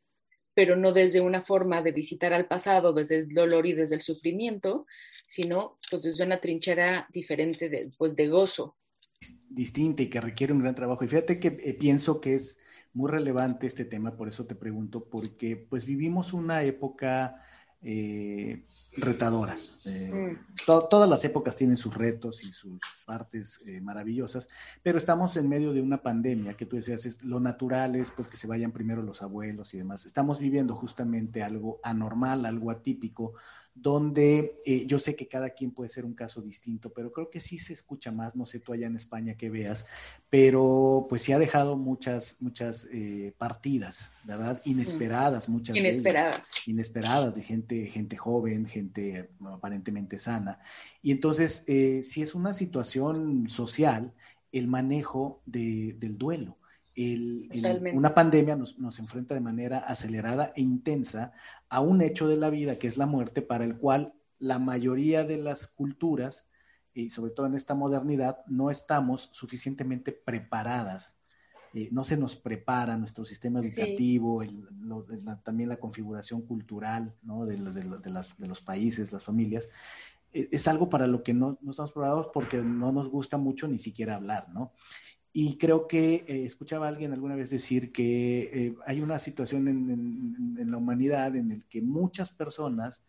[0.53, 4.01] pero no desde una forma de visitar al pasado, desde el dolor y desde el
[4.01, 4.85] sufrimiento,
[5.27, 8.77] sino pues desde una trinchera diferente de, pues, de gozo.
[9.49, 11.03] Distinta y que requiere un gran trabajo.
[11.03, 12.61] Y fíjate que eh, pienso que es
[12.93, 17.43] muy relevante este tema, por eso te pregunto, porque pues vivimos una época
[17.81, 19.57] eh, retadora.
[19.85, 20.65] Eh, mm.
[20.65, 24.47] todas las épocas tienen sus retos y sus partes eh, maravillosas,
[24.83, 28.37] pero estamos en medio de una pandemia que tú decías, lo natural es pues que
[28.37, 30.05] se vayan primero los abuelos y demás.
[30.05, 33.33] Estamos viviendo justamente algo anormal, algo atípico,
[33.73, 37.39] donde eh, yo sé que cada quien puede ser un caso distinto, pero creo que
[37.39, 39.87] sí se escucha más, no sé tú allá en España que veas,
[40.29, 44.61] pero pues sí ha dejado muchas, muchas eh, partidas, ¿verdad?
[44.65, 46.51] Inesperadas, muchas inesperadas.
[46.65, 50.59] De inesperadas de gente, gente joven, gente aparentemente sana.
[51.01, 54.13] Y entonces, eh, si es una situación social,
[54.51, 56.57] el manejo del duelo
[56.95, 61.31] una pandemia nos, enfrenta de manera acelerada e intensa
[61.69, 65.23] a un hecho de la vida que es la muerte para el cual la mayoría
[65.23, 66.47] de las culturas
[66.93, 71.15] y sobre todo en esta modernidad no estamos suficientemente preparadas.
[71.73, 74.43] Eh, no se nos prepara nuestro sistema educativo,
[75.43, 79.69] también la configuración cultural de, los países, las familias.
[80.33, 83.69] E, es algo para lo que no, no, estamos preparados porque no nos gusta mucho
[83.69, 84.73] ni siquiera hablar, ¿no?
[85.33, 89.67] Y creo que eh, escuchaba a alguien alguna vez decir que eh, hay una situación
[89.67, 93.01] en, la humanidad en la que muchas personas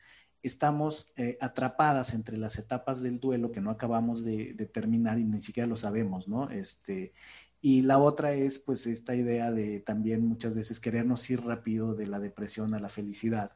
[0.42, 5.24] estamos eh, atrapadas entre las etapas del duelo que no acabamos de, de, terminar y
[5.24, 6.50] ni siquiera lo sabemos, ¿no?
[6.50, 7.12] Este,
[7.60, 12.06] y la otra es pues esta idea de también muchas veces querernos ir rápido de
[12.08, 13.52] la depresión a la felicidad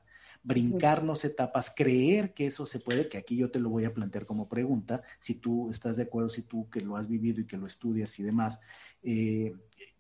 [0.47, 4.27] brincarnos etapas, creer que eso se puede, que aquí yo te lo voy a plantear
[4.27, 7.57] como pregunta, si tú estás de acuerdo, si tú que lo has vivido y que
[7.57, 8.61] lo estudias y demás,
[9.03, 9.53] eh,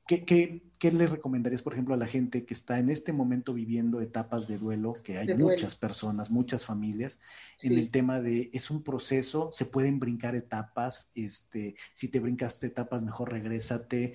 [0.06, 3.52] ¿qué, qué, qué le recomendarías, por ejemplo, a la gente que está en este momento
[3.52, 7.20] viviendo etapas de duelo, que hay muchas personas, muchas familias,
[7.62, 12.68] en el tema de, es un proceso, se pueden brincar etapas, este, si te brincaste
[12.68, 14.14] etapas, mejor regrésate.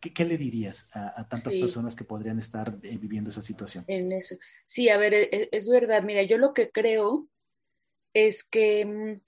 [0.00, 3.84] ¿Qué, qué le dirías a, tantas personas que podrían estar eh, viviendo esa situación?
[3.88, 4.36] En eso.
[4.66, 6.02] Sí, a ver, es, e, es verdad.
[6.02, 7.28] Mira, yo lo que creo
[8.14, 9.20] es que, mm,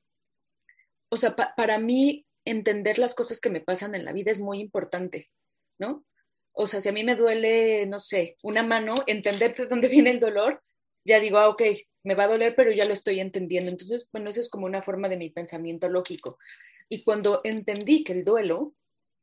[1.11, 4.61] o sea, para mí entender las cosas que me pasan en la vida es muy
[4.61, 5.31] importante,
[5.81, 6.05] ¿no?
[6.53, 10.11] O sea, si a mí me duele, no sé, una mano, entender de dónde viene
[10.11, 10.63] el dolor,
[11.05, 11.63] ya digo, ah, ok,
[12.05, 13.71] me va a doler, pero ya lo estoy entendiendo.
[13.71, 16.39] Entonces, bueno, eso es como una forma de mi pensamiento lógico.
[16.89, 18.75] Y cuando entendí que el duelo,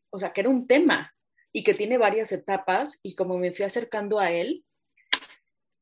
[0.09, 1.15] o sea, que era un tema
[1.53, 4.65] y que tiene varias etapas, y como me fui acercando a él,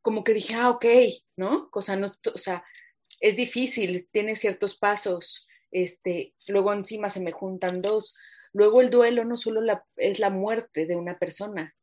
[0.02, 0.86] como que dije, ah, ok,
[1.38, 1.70] ¿no?
[1.72, 2.64] O sea, no, o sea
[3.20, 8.16] es difícil, tiene ciertos pasos, este, luego encima se me juntan dos.
[8.56, 9.60] Luego el duelo no solo
[9.98, 11.76] es la muerte de una persona.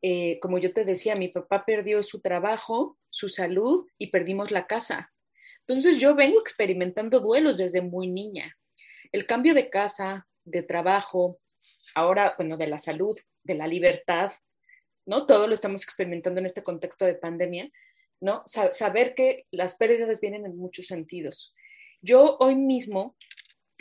[0.00, 4.66] Eh, como yo te decía, mi papá perdió su trabajo, su salud y perdimos la
[4.66, 5.12] casa.
[5.66, 8.56] Entonces yo vengo experimentando duelos desde muy niña.
[9.12, 11.40] El cambio de casa, de trabajo,
[11.94, 14.32] ahora, bueno, de la salud, de la libertad,
[15.04, 15.26] ¿no?
[15.26, 17.70] Todo lo estamos experimentando en este contexto de pandemia,
[18.20, 18.42] ¿no?
[18.46, 21.54] saber que las pérdidas vienen en muchos sentidos.
[22.00, 23.14] Yo hoy mismo,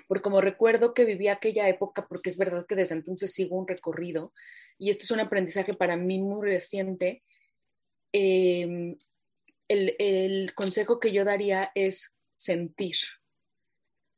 [0.07, 3.67] por como recuerdo que viví aquella época, porque es verdad que desde entonces sigo un
[3.67, 4.33] recorrido,
[4.77, 7.23] y esto es un aprendizaje para mí muy reciente,
[8.11, 8.97] em,
[9.67, 12.95] el, consejo que yo daría es sentir,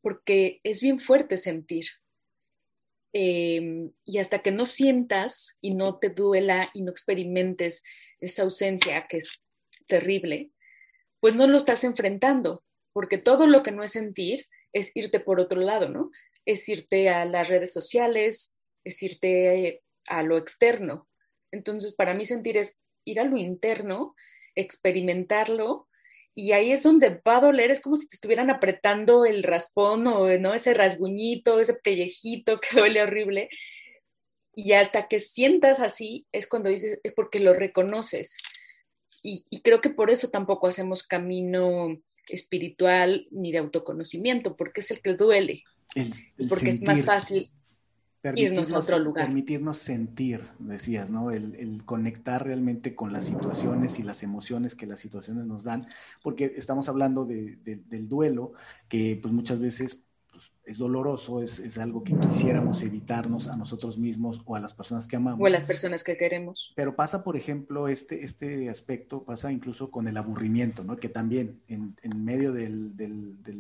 [0.02, 1.86] porque es bien fuerte sentir.
[3.13, 7.82] Em, y hasta que no sientas y no te duela y no experimentes
[8.19, 9.41] esa ausencia que es
[9.88, 10.52] terrible,
[11.21, 12.63] pues no lo estás enfrentando
[12.95, 16.12] porque todo lo que no es sentir es irte por otro lado, ¿no?
[16.46, 21.08] Es irte a las redes sociales, es irte a lo externo.
[21.50, 24.16] Entonces, para mí sentir es ir a lo interno,
[24.54, 25.88] experimentarlo,
[26.36, 30.06] y ahí es donde va a doler, es como si te estuvieran apretando el raspón
[30.08, 30.54] o ¿no?
[30.54, 33.50] ese rasguñito, ese pellejito que duele horrible.
[34.54, 38.38] Y hasta que sientas así es cuando dices, es porque lo reconoces.
[39.24, 45.02] Y creo que por eso tampoco hacemos camino espiritual ni de autoconocimiento, porque es el
[45.02, 45.64] que duele.
[46.50, 47.52] porque es más fácil
[48.36, 49.26] irnos a otro lugar.
[49.26, 51.32] Permitirnos sentir, decías, ¿no?
[51.32, 55.88] El, conectar realmente con las situaciones y las emociones que las situaciones nos dan,
[56.24, 58.54] porque estamos hablando del duelo,
[58.88, 60.05] que pues muchas veces
[60.36, 65.08] pues, es doloroso, es, algo que quisiéramos evitarnos a nosotros mismos o a las personas
[65.08, 65.39] que amamos.
[65.41, 66.74] O a las personas que queremos.
[66.76, 70.98] Pero pasa, por ejemplo, este, este aspecto, pasa incluso con el aburrimiento, ¿no?
[70.98, 72.93] Que también en, medio del,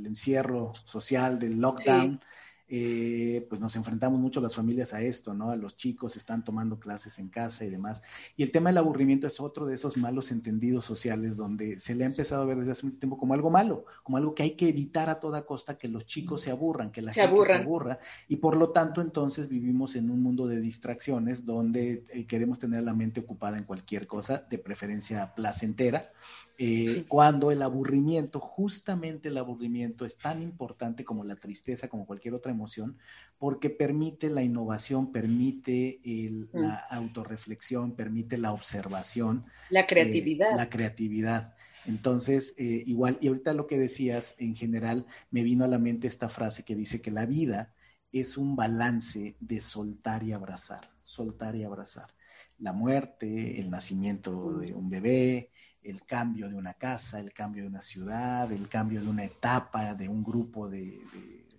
[0.05, 2.19] encierro social, del lockdown,
[2.67, 5.51] eh, pues nos enfrentamos mucho las familias a esto, ¿no?
[5.51, 8.01] A los chicos están tomando clases en casa y demás.
[8.35, 12.03] Y el tema del aburrimiento es otro de esos malos entendidos sociales donde se le
[12.03, 14.51] ha empezado a ver desde hace un tiempo como algo malo, como algo que hay
[14.51, 17.99] que evitar a toda costa que los chicos se aburran, que la gente se aburra.
[18.27, 22.83] Y por lo tanto, entonces vivimos en un mundo de distracciones donde eh, queremos tener
[22.83, 26.11] la mente ocupada en cualquier cosa, de preferencia placentera.
[26.57, 32.33] Eh, cuando el aburrimiento, justamente el aburrimiento es tan importante como la tristeza, como cualquier
[32.33, 32.97] otra emoción,
[33.37, 36.57] porque permite la innovación, permite mm.
[36.57, 39.45] la autorreflexión, permite la observación.
[39.69, 40.55] La eh, creatividad.
[40.55, 41.55] la creatividad.
[41.85, 46.07] Entonces, eh, igual, y ahorita lo que decías, en general, me vino a la mente
[46.07, 47.73] esta frase que dice que la vida
[48.11, 52.15] es un balance de soltar y abrazar, soltar y abrazar.
[52.57, 55.51] La muerte, el nacimiento de un bebé,
[55.85, 59.93] el cambio de una casa, el cambio de una ciudad, el cambio de una etapa,
[59.93, 60.99] de un grupo de,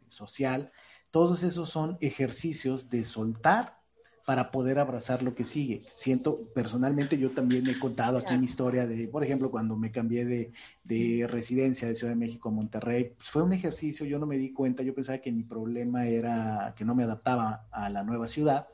[0.08, 0.70] social.
[1.10, 3.76] Todos esos son ejercicios de soltar
[4.24, 5.82] para poder abrazar lo que sigue.
[5.94, 10.24] Siento, personalmente yo también he contado aquí mi historia de, por ejemplo, cuando me cambié
[10.24, 14.26] de, de residencia de Ciudad de México a Monterrey, pues fue un ejercicio, yo no
[14.26, 18.02] me di cuenta, yo pensaba que mi problema era que no me adaptaba a la
[18.02, 18.66] nueva ciudad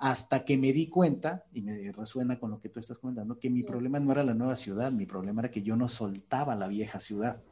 [0.00, 3.50] hasta que me di cuenta, y me resuena con lo que tú estás comentando, que
[3.50, 6.68] mi problema no era la nueva ciudad, mi problema era que yo no soltaba la
[6.68, 7.42] vieja ciudad.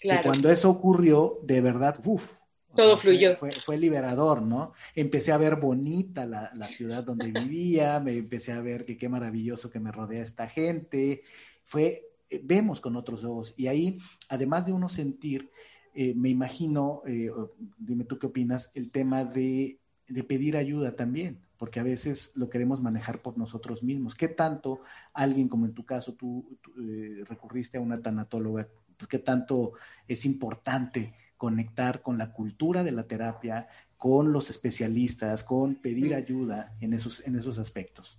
[0.00, 0.20] Claro.
[0.20, 2.38] Que cuando eso ocurrió, de verdad, uff.
[2.74, 3.36] Todo fluyó.
[3.36, 4.72] Fue, fue, liberador, ¿no?
[4.96, 9.08] Empecé a ver bonita la, la ciudad donde vivía, me empecé a ver que qué
[9.08, 11.22] maravilloso que me rodea esta gente.
[11.64, 13.54] Fue, eh, vemos con otros ojos.
[13.56, 15.50] Y ahí, además de uno sentir,
[15.94, 17.30] eh, me imagino, eh,
[17.78, 19.79] dime tú qué opinas, el tema de,
[20.10, 24.14] de pedir ayuda también porque a veces lo queremos manejar por nosotros mismos.
[24.14, 24.80] ¿Qué tanto
[25.12, 29.74] alguien, como en tu caso, tú, eh, recurriste a una tanatóloga, pues, qué tanto
[30.08, 33.66] es importante conectar con la cultura de la terapia,
[33.98, 38.18] con los especialistas, con pedir ayuda en esos, en esos aspectos.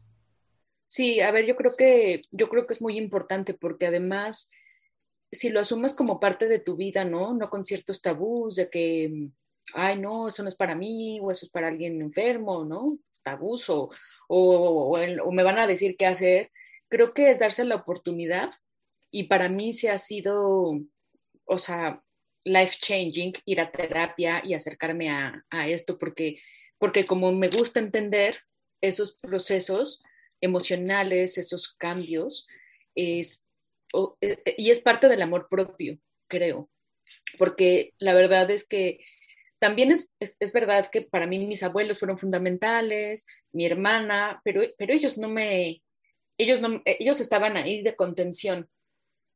[0.85, 4.49] Sí, a ver, yo creo que yo creo que es muy importante porque además
[5.31, 7.33] si lo asumes como parte de tu vida, ¿no?
[7.33, 9.29] No con ciertos tabús de que,
[9.73, 12.97] ay, no, eso no es para mí o eso es para alguien enfermo, ¿no?
[13.23, 13.89] Tabús o,
[14.27, 16.51] o, o me van a decir qué hacer.
[16.89, 18.51] Creo que es darse la oportunidad
[19.11, 20.79] y para mí se ha sido,
[21.45, 22.01] o sea,
[22.43, 26.39] life changing ir a terapia y acercarme a, a esto porque,
[26.79, 28.39] porque como me gusta entender
[28.81, 30.01] esos procesos
[30.41, 32.47] emocionales, esos cambios,
[32.95, 33.43] es
[34.21, 36.69] eh, eh, y es parte del amor propio, creo,
[37.37, 38.99] porque la verdad es que
[39.61, 44.91] también es, es, verdad que para mí mis abuelos fueron fundamentales, mi hermana, pero, pero
[44.91, 45.83] ellos no me,
[46.39, 48.67] ellos no, ellos estaban ahí de contención,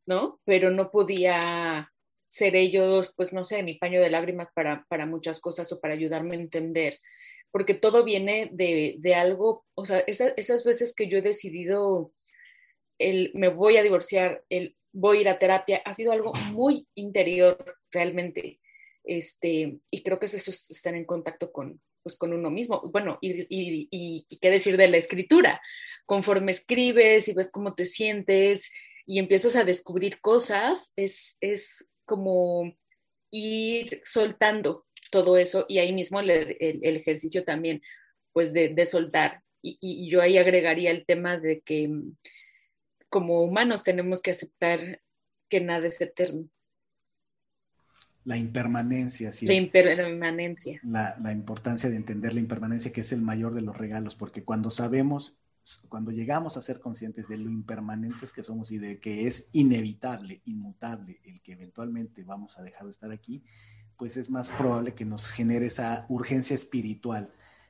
[0.08, 0.42] ¿no?
[0.44, 1.94] Pero no podía
[2.28, 5.94] ser ellos, pues no sé, mi paño de lágrimas para, para muchas cosas o para
[5.94, 6.98] ayudarme a entender,
[7.52, 12.12] porque todo viene de, de algo, o sea, esas veces que yo he decidido
[12.98, 16.88] el me voy a divorciar, el voy a ir a terapia, ha sido algo muy
[16.96, 18.60] interior realmente.
[19.06, 22.82] Este, y creo que es eso, estar en contacto con, pues, con uno mismo.
[22.92, 25.62] Bueno, y, qué decir de la escritura.
[26.06, 28.72] Conforme escribes y ves cómo te sientes
[29.06, 32.76] y empiezas a descubrir cosas, es, es como
[33.32, 37.82] ir soltando todo eso y ahí mismo el, el, ejercicio también,
[38.34, 39.42] pues de, soltar.
[39.62, 41.90] Y, y, yo ahí agregaría el tema de que
[43.10, 45.02] como humanos tenemos que aceptar
[45.50, 46.50] que nada es eterno.
[48.26, 49.46] La impermanencia, sí.
[49.46, 50.80] La impermanencia.
[50.84, 54.44] La, la, importancia de entender la impermanencia, que es el mayor de los regalos, porque
[54.44, 55.38] cuando sabemos,
[55.90, 60.42] cuando llegamos a ser conscientes de lo impermanentes que somos y de que es inevitable,
[60.46, 63.44] inmutable, el que eventualmente vamos a dejar de estar aquí,
[63.98, 67.30] pues es más probable que nos genere esa urgencia espiritual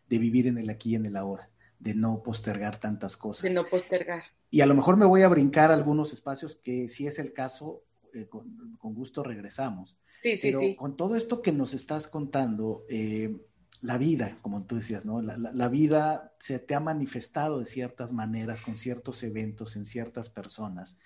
[0.10, 1.50] de vivir en el aquí y en el ahora,
[1.80, 3.44] de no postergar tantas cosas.
[3.44, 4.24] De no postergar.
[4.50, 7.84] Y a lo mejor me voy a brincar algunos espacios que si es el caso,
[8.14, 9.98] eh, con, gusto regresamos.
[10.22, 13.36] Sí, sí, Pero Con todo esto que nos estás contando, eh,
[13.82, 15.22] la vida, como tú decías, ¿no?
[15.22, 20.98] La, vida se te ha manifestado de ciertas maneras, con ciertos eventos, en ciertas personas.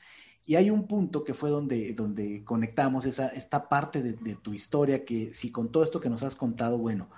[0.46, 4.54] Y hay un punto que fue donde, donde conectamos esa, esta parte de, de, tu
[4.54, 7.10] historia, que si con todo esto que nos has contado, bueno,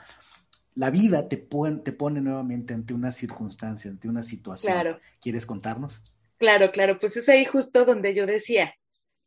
[0.75, 4.73] la vida te, pone, te pone nuevamente ante una circunstancia, ante una situación.
[4.73, 4.99] Claro.
[5.21, 6.01] ¿Quieres contarnos?
[6.37, 8.73] Claro, claro, pues es ahí justo donde yo decía,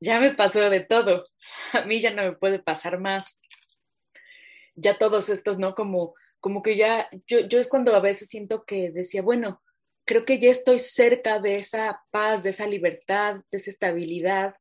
[0.01, 1.24] ya me pasó de todo,
[1.72, 3.40] a mí ya no me puede pasar más.
[4.76, 5.74] Ya todos estos, ¿no?
[5.74, 9.62] Como, como que ya, yo, yo es cuando a veces siento que decía, bueno,
[10.05, 14.55] creo que ya estoy cerca de esa paz, de esa libertad, de esa estabilidad,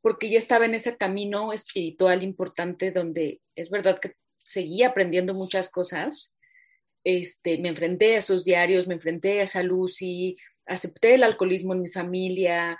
[0.00, 5.68] porque ya estaba en ese camino espiritual importante donde es verdad que seguía aprendiendo muchas
[5.68, 6.34] cosas.
[7.04, 9.62] Este, me enfrenté a esos diarios, me enfrenté a esa
[10.00, 10.36] y
[10.66, 12.78] acepté el alcoholismo en mi familia,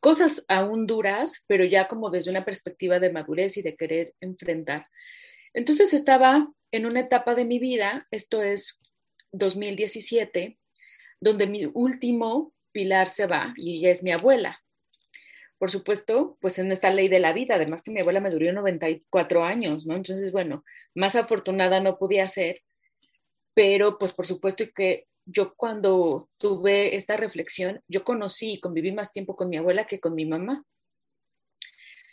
[0.00, 4.86] cosas aún duras, pero ya como desde una perspectiva de madurez y de querer enfrentar.
[5.54, 8.80] Entonces estaba en una etapa de mi vida, esto es
[9.32, 10.58] 2017,
[11.20, 14.62] donde mi último pilar se va y es mi abuela.
[15.58, 18.52] Por supuesto, pues en esta ley de la vida, además que mi abuela me duró
[18.52, 19.96] 94 años, ¿no?
[19.96, 20.64] Entonces, bueno,
[20.94, 22.62] más afortunada no podía ser,
[23.54, 29.12] pero pues por supuesto que yo cuando tuve esta reflexión, yo conocí y conviví más
[29.12, 30.64] tiempo con mi abuela que con mi mamá.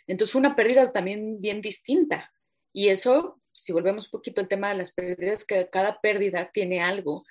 [0.06, 2.30] Entonces fue una pérdida también bien distinta.
[2.74, 6.82] Y eso, si volvemos un poquito al tema de las pérdidas, que cada pérdida tiene
[6.82, 7.24] algo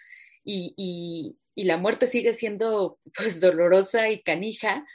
[0.43, 4.85] y, y, la muerte sigue siendo pues dolorosa y canija.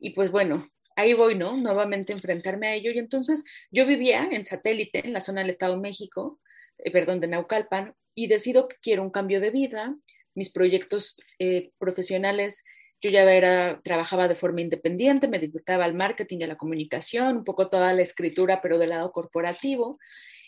[0.00, 1.56] Y pues bueno, ahí voy, ¿no?
[1.56, 2.90] Nuevamente enfrentarme a ello.
[2.92, 6.40] Y entonces yo vivía en satélite, en la zona del Estado de México,
[6.78, 9.96] eh, perdón, de Naucalpan, y decido que quiero un cambio de vida,
[10.34, 12.64] mis proyectos eh, profesionales,
[13.00, 17.38] yo ya era, trabajaba de forma independiente, me dedicaba al marketing y a la comunicación,
[17.38, 19.98] un poco toda la escritura, pero del lado corporativo.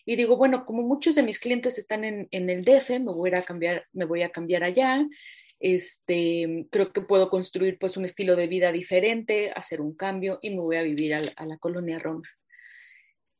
[0.07, 3.35] Y digo, bueno, como muchos de mis clientes están en, en el DF, me voy
[3.35, 5.05] a cambiar, me voy a cambiar allá.
[5.59, 10.51] Este, creo que puedo construir pues un estilo de vida diferente, hacer un cambio y
[10.51, 12.29] me voy a vivir a la, a la colonia Roma.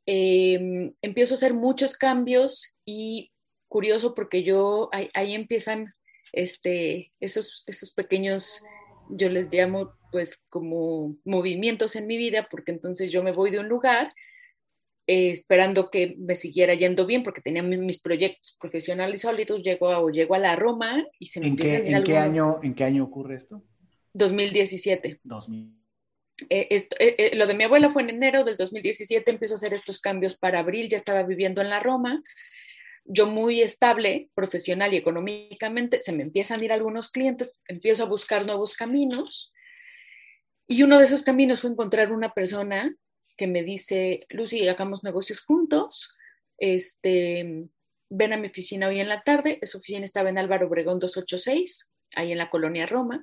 [0.07, 3.31] Eh, empiezo a hacer muchos cambios y
[3.67, 5.93] curioso porque yo ahí, ahí empiezan
[6.35, 8.61] este, esos, esos pequeños,
[9.09, 13.59] yo les llamo pues como movimientos en mi vida, porque entonces yo me voy de
[13.59, 14.13] un lugar
[15.07, 19.99] eh, esperando que me siguiera yendo bien, porque tenía mis, proyectos profesionales sólidos, llego a,
[19.99, 22.83] o llego a la Roma y se me ¿En qué, ¿en qué año ¿En qué
[22.83, 23.63] año ocurre esto?
[24.13, 25.19] 2017.
[25.23, 25.85] 2000.
[26.49, 29.57] Eh, esto, eh, eh, lo de mi abuela fue en enero del 2017, empiezo a
[29.57, 32.21] hacer estos cambios para abril, ya estaba viviendo en la Roma,
[33.05, 38.07] yo muy estable profesional y económicamente, se me empiezan a ir algunos clientes, empiezo a
[38.07, 39.53] buscar nuevos caminos.
[40.67, 42.95] Y uno de esos caminos fue encontrar una persona
[43.37, 46.15] que me dice, Lucy, hagamos negocios juntos,
[46.57, 47.67] este,
[48.09, 51.91] ven a mi oficina hoy en la tarde, esa oficina estaba en Álvaro Obregón 286,
[52.15, 53.21] ahí en la colonia Roma,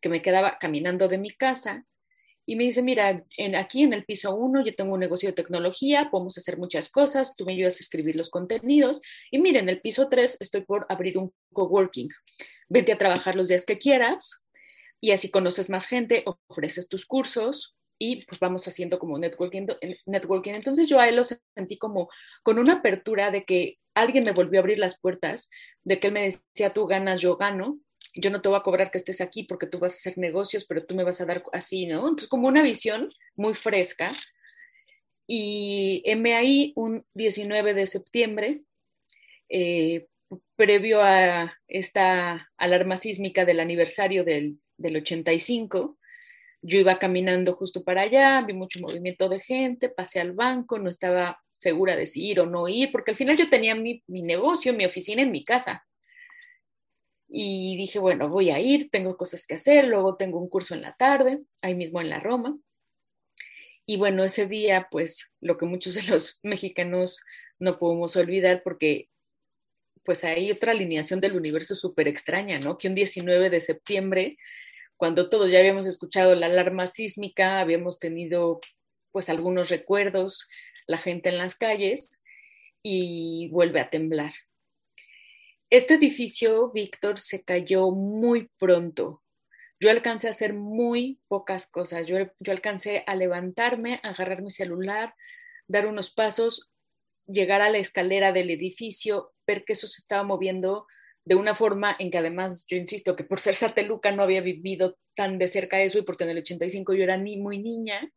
[0.00, 1.84] que me quedaba caminando de mi casa,
[2.46, 5.34] y me dice, mira, en, aquí en el piso 1 yo tengo un negocio de
[5.34, 9.68] tecnología, podemos hacer muchas cosas, tú me ayudas a escribir los contenidos, y mira, en
[9.68, 12.08] el piso 3 estoy por abrir un coworking,
[12.68, 14.42] vente a trabajar los días que quieras,
[15.00, 19.66] y así conoces más gente, ofreces tus cursos, y pues vamos haciendo como networking,
[20.04, 20.52] networking.
[20.52, 22.10] Entonces yo a él lo sentí como
[22.42, 25.48] con una apertura de que alguien me volvió a abrir las puertas,
[25.82, 27.78] de que él me decía, tú ganas, yo gano,
[28.16, 30.64] yo no te voy a cobrar que estés aquí porque tú vas a hacer negocios,
[30.66, 32.00] pero tú me vas a dar así, ¿no?
[32.00, 34.12] Entonces como una visión muy fresca.
[35.28, 38.62] Y me ahí un 19 de septiembre,
[39.48, 40.06] eh,
[40.54, 45.98] previo a esta alarma sísmica del aniversario del, del 85,
[46.62, 50.90] yo iba caminando justo para allá, vi mucho movimiento de gente, pasé al banco, no
[50.90, 54.22] estaba segura de si ir o no ir, porque al final yo tenía mi, mi
[54.22, 55.86] negocio, mi oficina en mi casa.
[57.28, 60.82] Y dije, bueno, voy a ir, tengo cosas que hacer, luego tengo un curso en
[60.82, 62.56] la tarde, ahí mismo en la Roma.
[63.84, 67.22] Y bueno, ese día, pues lo que muchos de los mexicanos
[67.58, 69.08] no podemos olvidar, porque
[70.04, 72.78] pues hay otra alineación del universo súper extraña, ¿no?
[72.78, 74.36] Que un 19 de septiembre
[74.96, 78.60] cuando todos ya habíamos escuchado la alarma sísmica, habíamos tenido
[79.12, 80.48] pues algunos recuerdos,
[80.86, 82.22] la gente en las calles
[82.82, 84.32] y vuelve a temblar.
[85.76, 89.22] Este edificio, Víctor, se cayó muy pronto.
[89.78, 92.06] Yo alcancé a hacer muy pocas cosas.
[92.06, 95.12] Yo, yo alcancé a levantarme, a agarrar mi celular,
[95.68, 96.70] dar unos pasos,
[97.26, 100.86] llegar a la escalera del edificio, ver que eso se estaba moviendo
[101.26, 104.96] de una forma en que además, yo insisto, que por ser sateluca no había vivido
[105.14, 108.10] tan de cerca eso y porque en el 85 yo era muy niña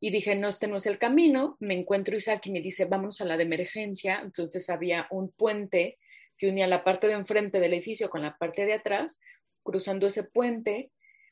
[0.00, 3.22] y dije, no, este no es el camino, me encuentro Isaac y me dice, vamos
[3.22, 5.96] a la de emergencia, entonces había un puente
[6.44, 9.18] que unía la parte de enfrente del edificio con la parte de atrás,
[9.62, 10.90] cruzando ese puente,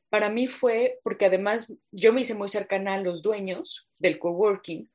[0.08, 4.90] para mí fue, porque además yo me hice muy cercana a los dueños del coworking,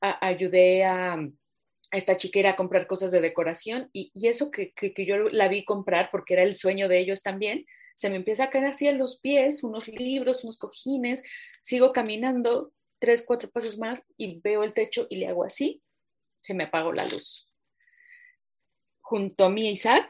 [0.00, 5.48] ayudé a, a esta chiquera a comprar cosas de decoración y, eso que, yo la
[5.48, 8.88] vi comprar porque era el sueño de ellos también, se me empieza a caer así
[8.88, 11.22] a los pies, unos libros, unos cojines,
[11.60, 15.82] sigo caminando tres, cuatro pasos más y veo el techo y le hago así,
[16.40, 17.49] se me apagó la luz.
[19.10, 20.08] Junto a mí Isaac,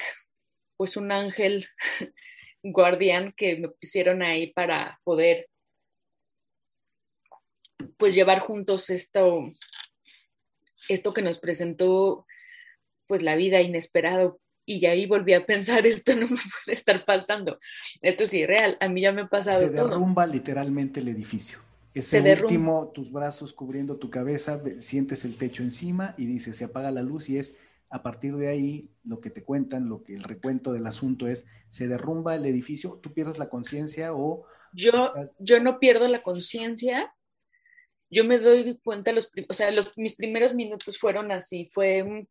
[0.76, 1.66] pues un ángel
[2.62, 5.48] guardián que me pusieron ahí para poder
[7.96, 9.51] pues llevar juntos esto,
[10.90, 12.26] esto que nos presentó
[13.07, 14.38] pues la vida inesperado.
[14.66, 17.59] Y ahí volví a pensar esto no me puede estar pasando.
[18.03, 21.59] Esto es irreal a mí ya me ha pasado se derrumba literalmente el edificio.
[21.94, 26.90] Ese último tus brazos cubriendo tu cabeza sientes el techo encima y dices se apaga
[26.90, 27.57] la luz y es
[27.91, 31.45] a partir de ahí lo que te cuentan lo que el recuento del asunto es
[31.68, 37.14] se derrumba el edificio tú pierdes la conciencia o yo yo no pierdo la conciencia.
[38.11, 42.26] Yo me doy cuenta, los, o sea, los, mis primeros minutos fueron así, fue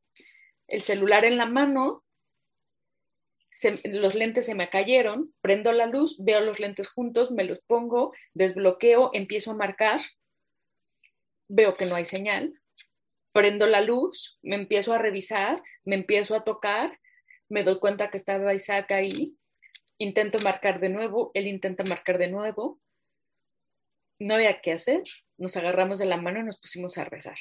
[0.68, 2.04] el celular en la mano,
[3.86, 8.14] los lentes se me cayeron, prendo la luz, veo los lentes juntos, me los pongo,
[8.34, 10.02] desbloqueo, empiezo a marcar,
[11.48, 12.54] veo que no hay señal,
[13.40, 17.00] prendo la luz, me empiezo a revisar, me empiezo a tocar,
[17.48, 19.38] me doy cuenta que estaba Isaac ahí,
[19.98, 22.82] intento marcar de nuevo, él intenta marcar de nuevo,
[24.20, 25.04] no había qué hacer,
[25.38, 27.38] nos agarramos de la mano y nos pusimos a rezar.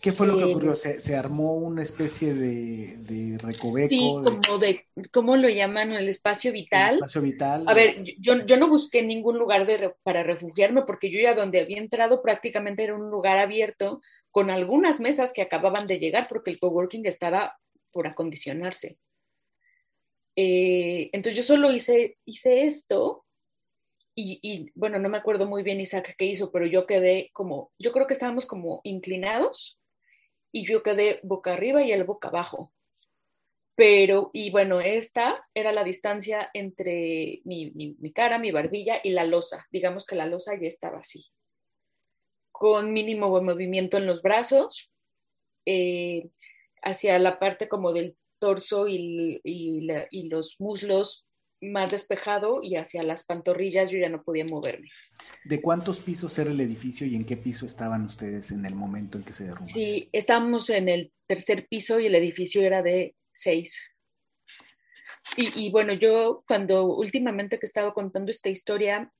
[0.00, 0.76] ¿Qué fue lo que ocurrió?
[0.76, 3.88] ¿Se, armó una especie de, recoveco?
[3.88, 5.92] Sí, como de, ¿cómo lo llaman?
[5.92, 6.90] El espacio vital.
[6.90, 7.64] El espacio vital.
[7.66, 11.60] A ver, yo, yo no busqué ningún lugar de, para refugiarme porque yo ya donde
[11.60, 16.50] había entrado prácticamente era un lugar abierto con algunas mesas que acababan de llegar porque
[16.50, 17.58] el coworking estaba
[17.90, 18.98] por acondicionarse.
[20.36, 23.24] Eh, entonces yo solo hice, hice esto
[24.18, 27.92] y, bueno, no me acuerdo muy bien Isaac qué hizo, pero yo quedé como, yo
[27.92, 29.78] creo que estábamos como inclinados
[30.52, 32.72] y yo quedé boca arriba y él boca abajo.
[33.74, 39.24] Pero, y bueno, esta era la distancia entre mi, mi, cara, mi barbilla y la
[39.24, 39.66] losa.
[39.70, 41.26] Digamos que la losa ya estaba así,
[42.52, 44.90] con mínimo movimiento en los brazos,
[45.66, 46.30] eh,
[46.82, 51.25] hacia la parte como del torso y, y, y los muslos
[51.60, 54.90] más despejado y hacia las pantorrillas yo ya no podía moverme.
[55.44, 59.18] ¿De cuántos pisos era el edificio y en qué piso estaban ustedes en el momento
[59.18, 59.66] en que se derrumbó?
[59.66, 63.90] Sí, estábamos en el tercer piso y el edificio era de seis.
[65.36, 69.10] Y, y, bueno, yo cuando últimamente que he estado contando esta historia,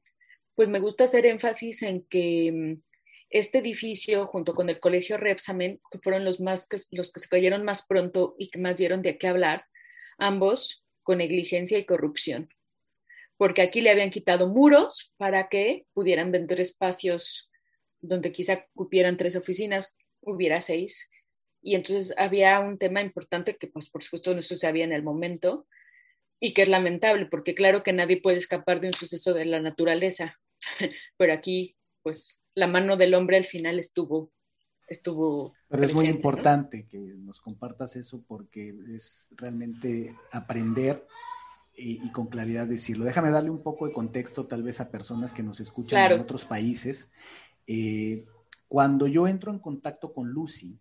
[0.55, 2.83] pues me gusta hacer énfasis en que mm,
[3.31, 7.65] este edificio, junto con el colegio Repsamen, que fueron los, más, los que se cayeron
[7.65, 9.67] más pronto y que más dieron de qué hablar,
[10.19, 12.49] ambos con negligencia y corrupción.
[13.37, 17.49] Porque aquí le habían quitado muros para que pudieran vender espacios
[18.01, 21.09] donde quizá cupieran tres oficinas, hubiera seis.
[21.63, 25.05] Y entonces había un tema importante que, pues, por supuesto, no se sabía en el
[25.05, 25.69] momento
[26.41, 29.61] y que es lamentable, porque claro que nadie puede escapar de un suceso de la
[29.61, 30.41] naturaleza,
[31.17, 34.33] pero aquí, pues, la mano del hombre al final estuvo
[34.87, 35.55] estuvo.
[35.69, 41.07] Pero es muy importante que nos compartas eso porque es realmente aprender
[41.77, 43.05] y, con claridad decirlo.
[43.05, 46.45] Déjame darle un poco de contexto tal vez a personas que nos escuchan en otros
[46.45, 47.11] países.
[47.67, 48.25] Eh,
[48.69, 50.79] cuando yo entro en contacto con Lucy,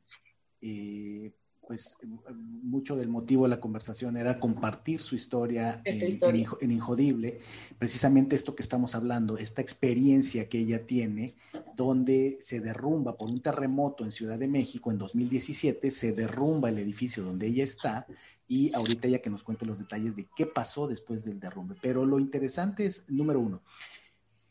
[0.61, 1.33] eh,
[1.68, 1.97] pues
[2.34, 7.39] mucho del motivo de la conversación era compartir su historia, En, Injodible,
[7.78, 11.36] precisamente esto que estamos hablando, esta experiencia que ella tiene,
[11.76, 16.80] donde se derrumba por un terremoto en Ciudad de México en 2017, se derrumba el
[16.80, 18.05] edificio donde ella está
[18.47, 21.76] y ahorita ella que nos cuente los detalles de qué pasó después del derrumbe.
[21.82, 23.61] Pero lo interesante es, número uno,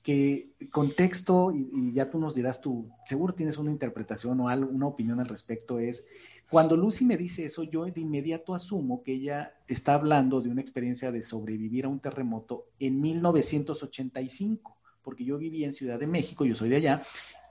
[0.04, 4.86] que contexto, y, ya tú nos dirás tú, seguro tienes una interpretación o algo, una
[4.86, 6.06] opinión al respecto, es
[6.54, 10.60] cuando Lucy me dice eso, yo de inmediato asumo que ella está hablando de una
[10.60, 16.44] experiencia de sobrevivir a un terremoto en 1985, porque yo vivía en Ciudad de México,
[16.44, 17.02] yo soy de allá,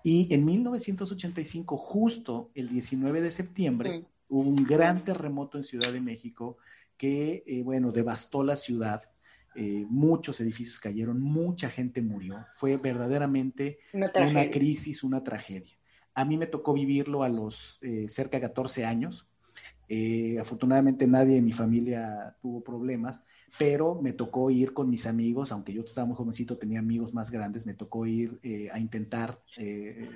[0.06, 6.00] y en 1985, justo el 19 de septiembre, hubo un gran terremoto en Ciudad de
[6.00, 6.56] México
[6.96, 9.04] que, eh, bueno, devastó la ciudad
[9.54, 12.46] eh, muchos edificios cayeron, mucha gente murió.
[12.54, 15.78] Fue verdaderamente una, crisis, una tragedia.
[16.16, 19.28] A mí me tocó vivirlo a los eh, cerca de 14 años.
[19.90, 23.24] Eh, afortunadamente nadie en mi familia tuvo problemas,
[23.60, 27.30] pero me tocó ir con mis amigos, aunque yo estaba muy jovencito, tenía amigos más
[27.30, 28.40] grandes, me tocó ir
[28.72, 29.40] a intentar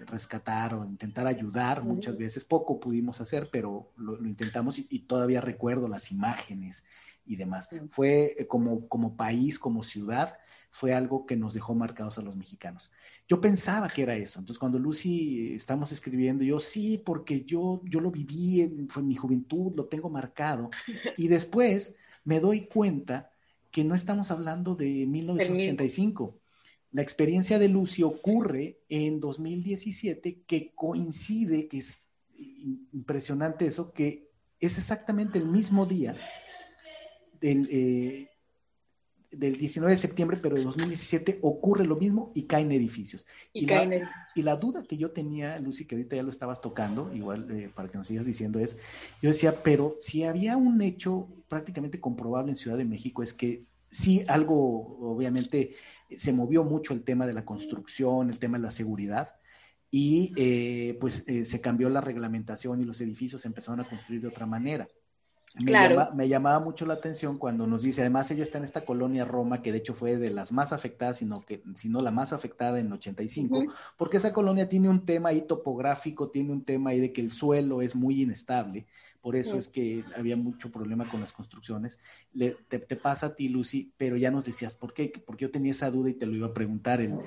[0.08, 2.44] rescatar o intentar ayudar muchas veces.
[2.44, 6.84] Poco pudimos hacer, pero lo, intentamos y, todavía recuerdo las imágenes
[7.28, 7.70] y demás.
[7.90, 10.38] Fue eh, como, como país, como ciudad,
[10.78, 12.92] fue algo que nos dejó marcados a los mexicanos.
[13.28, 14.38] Yo pensaba que era eso.
[14.38, 19.74] Entonces, cuando Lucy estamos escribiendo, yo sí, porque yo, yo lo viví, fue mi juventud,
[19.76, 20.70] lo tengo marcado.
[21.18, 23.32] Y después me doy cuenta
[23.72, 26.38] que no estamos hablando de 1985.
[26.92, 32.08] La experiencia de Lucy ocurre en 2017, que coincide, que es
[32.94, 36.16] impresionante eso, que es exactamente el mismo día
[37.42, 38.30] del, eh,
[39.32, 43.26] del 19 de septiembre, pero de 2017 ocurre lo mismo y caen edificios.
[43.54, 47.14] Y, la, y la duda que yo tenía, Lucy, que ahorita ya lo estabas tocando,
[47.14, 48.78] igual eh, para que nos sigas diciendo, es,
[49.22, 53.66] yo decía, pero si había un hecho prácticamente comprobable en Ciudad de México, es que
[53.90, 55.76] sí, algo, obviamente,
[56.16, 59.36] se movió mucho el tema de la construcción, el tema de la seguridad,
[59.90, 64.28] y eh, pues se cambió la reglamentación y los edificios se empezaron a construir de
[64.28, 64.88] otra manera.
[65.56, 69.62] Me, llamaba mucho la atención cuando nos dice, además ella está en esta colonia Roma,
[69.62, 72.92] que de hecho fue de las más afectadas, sino que, sino la más afectada en
[72.92, 73.66] 85,
[73.98, 77.32] porque esa colonia tiene un tema ahí topográfico, tiene un tema ahí de que el
[77.32, 78.86] suelo es muy inestable,
[79.22, 81.98] por eso es que había mucho problema con las construcciones.
[82.70, 85.92] te, pasa a ti, Lucy, pero ya nos decías por qué, porque yo tenía esa
[85.92, 87.02] duda y te lo iba a preguntar.
[87.02, 87.20] El,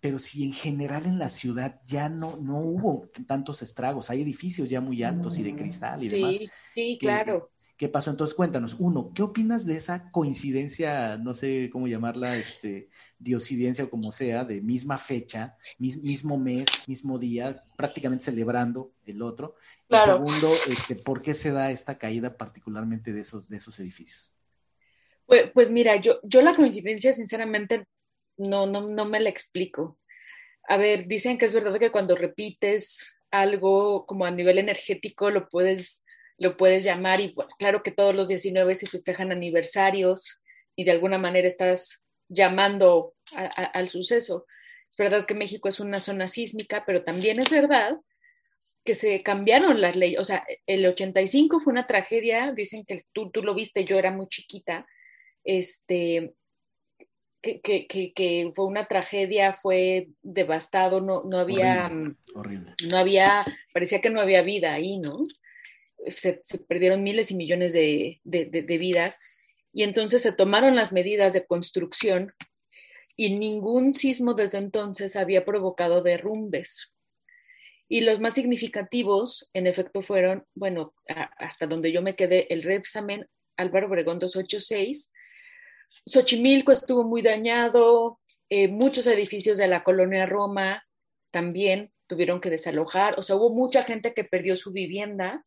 [0.00, 4.68] pero si en general en la ciudad ya no, no hubo tantos estragos, hay edificios
[4.68, 6.36] ya muy altos y de cristal y demás.
[6.70, 7.50] Sí, claro.
[7.76, 8.10] ¿Qué pasó?
[8.10, 12.88] Entonces cuéntanos, uno, ¿qué opinas de esa coincidencia, no sé cómo llamarla, este,
[13.18, 19.56] diocidencia o como sea, de misma fecha, mismo mes, mismo día, prácticamente celebrando el otro?
[19.88, 24.32] Y segundo, este, ¿por qué se da esta caída particularmente de esos, de esos edificios?
[25.26, 27.84] Pues, pues mira, yo, yo la coincidencia, sinceramente,
[28.48, 29.98] no, no, no me la explico.
[30.68, 35.48] A ver, dicen que es verdad que cuando repites algo como a nivel energético lo
[35.48, 36.02] puedes,
[36.38, 40.42] lo puedes llamar y claro que todos los 19 se festejan aniversarios
[40.76, 44.46] y de alguna manera estás llamando al suceso.
[44.88, 47.96] Es verdad que México es una zona sísmica, pero también es verdad
[48.84, 50.20] que se cambiaron las leyes.
[50.20, 54.10] O sea, el 85 fue una tragedia, dicen que tú, tú lo viste, yo era
[54.10, 54.86] muy chiquita,
[55.44, 56.34] este,
[57.42, 61.90] que, que, que, fue una tragedia, fue devastado, no, no había,
[62.34, 65.26] horrible, no había, parecía que no había vida ahí, ¿no?
[66.06, 69.20] Se, se perdieron miles y millones de, de, de, vidas.
[69.72, 72.32] Y entonces se tomaron las medidas de construcción
[73.16, 76.92] y ningún sismo desde entonces había provocado derrumbes.
[77.88, 80.94] Y los más significativos, en efecto, fueron, bueno,
[81.36, 85.12] hasta donde yo me quedé, el Repsamen Álvaro Obregón 286.
[86.06, 90.84] Xochimilco estuvo muy dañado, eh, muchos edificios de la colonia Roma
[91.30, 95.46] también tuvieron que desalojar, o sea, hubo mucha gente que perdió su vivienda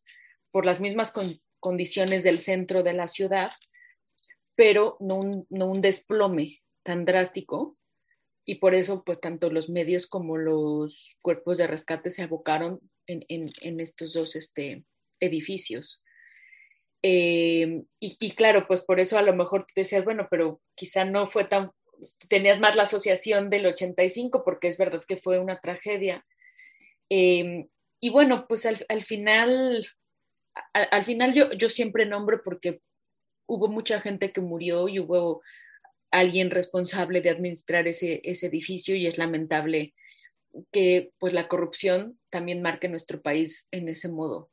[0.50, 1.12] por las mismas
[1.60, 3.50] condiciones del centro de la ciudad,
[4.56, 7.76] pero no un, no un desplome tan drástico
[8.46, 13.24] y por eso pues tanto los medios como los cuerpos de rescate se abocaron en,
[13.28, 14.84] en, estos dos este,
[15.20, 16.02] edificios.
[17.02, 21.26] Eh, y, claro, pues por eso a lo mejor tú decías, bueno, pero quizá no
[21.26, 21.70] fue tan,
[22.28, 26.24] tenías más la asociación del 85 porque es verdad que fue una tragedia.
[27.10, 27.66] Eh,
[28.00, 29.86] y bueno, pues al, al final,
[30.72, 32.80] al, final yo, yo siempre nombro porque
[33.46, 35.42] hubo mucha gente que murió y hubo
[36.10, 39.94] alguien responsable de administrar ese, ese edificio y es lamentable
[40.72, 44.50] que pues la corrupción también marque nuestro país en ese modo.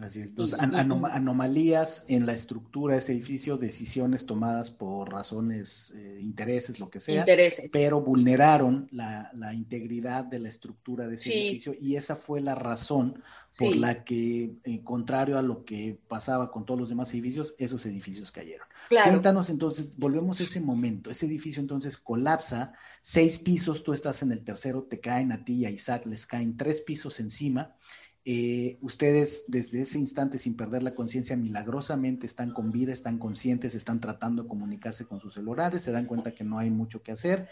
[0.00, 0.30] Así es.
[0.30, 6.88] Entonces, anomalías en la estructura de ese edificio, decisiones tomadas por razones, eh, intereses, lo
[6.88, 7.70] que sea, intereses.
[7.72, 13.22] pero vulneraron la, integridad de la estructura de ese edificio y esa fue la razón
[13.58, 17.84] por la que, en contrario a lo que pasaba con todos los demás edificios, esos
[17.84, 18.66] edificios cayeron.
[18.88, 22.72] Cuéntanos entonces, volvemos a ese momento, ese edificio entonces colapsa,
[23.02, 26.26] seis pisos, tú estás en el tercero, te caen a ti y a Isaac, les
[26.26, 27.74] caen tres pisos encima
[28.24, 33.74] eh, ustedes desde ese instante, sin perder la conciencia, milagrosamente están con vida, están conscientes,
[33.74, 37.10] están tratando de comunicarse con sus celulares, se dan cuenta que no hay mucho que
[37.12, 37.48] hacer.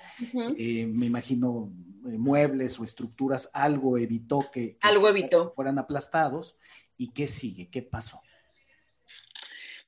[0.57, 1.73] Eh, me imagino
[2.07, 5.53] eh, muebles o estructuras, algo evitó que, algo evitó.
[5.55, 6.57] fueran aplastados.
[6.97, 7.69] ¿Y qué sigue?
[7.69, 8.21] ¿Qué pasó?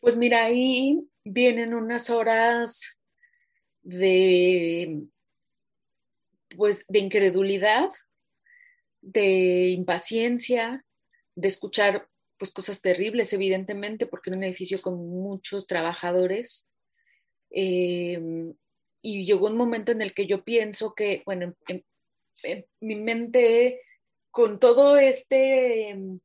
[0.00, 2.98] Pues mira, ahí vienen unas horas
[3.82, 5.04] de
[6.56, 7.88] pues de incredulidad,
[9.02, 10.84] de impaciencia,
[11.34, 16.68] de escuchar pues cosas terribles, evidentemente, porque era un edificio con muchos trabajadores.
[17.50, 18.54] Em,
[19.02, 21.84] y llegó un momento en el que yo pienso que, bueno, en,
[22.80, 23.80] mi mente,
[24.30, 26.20] con todo este em,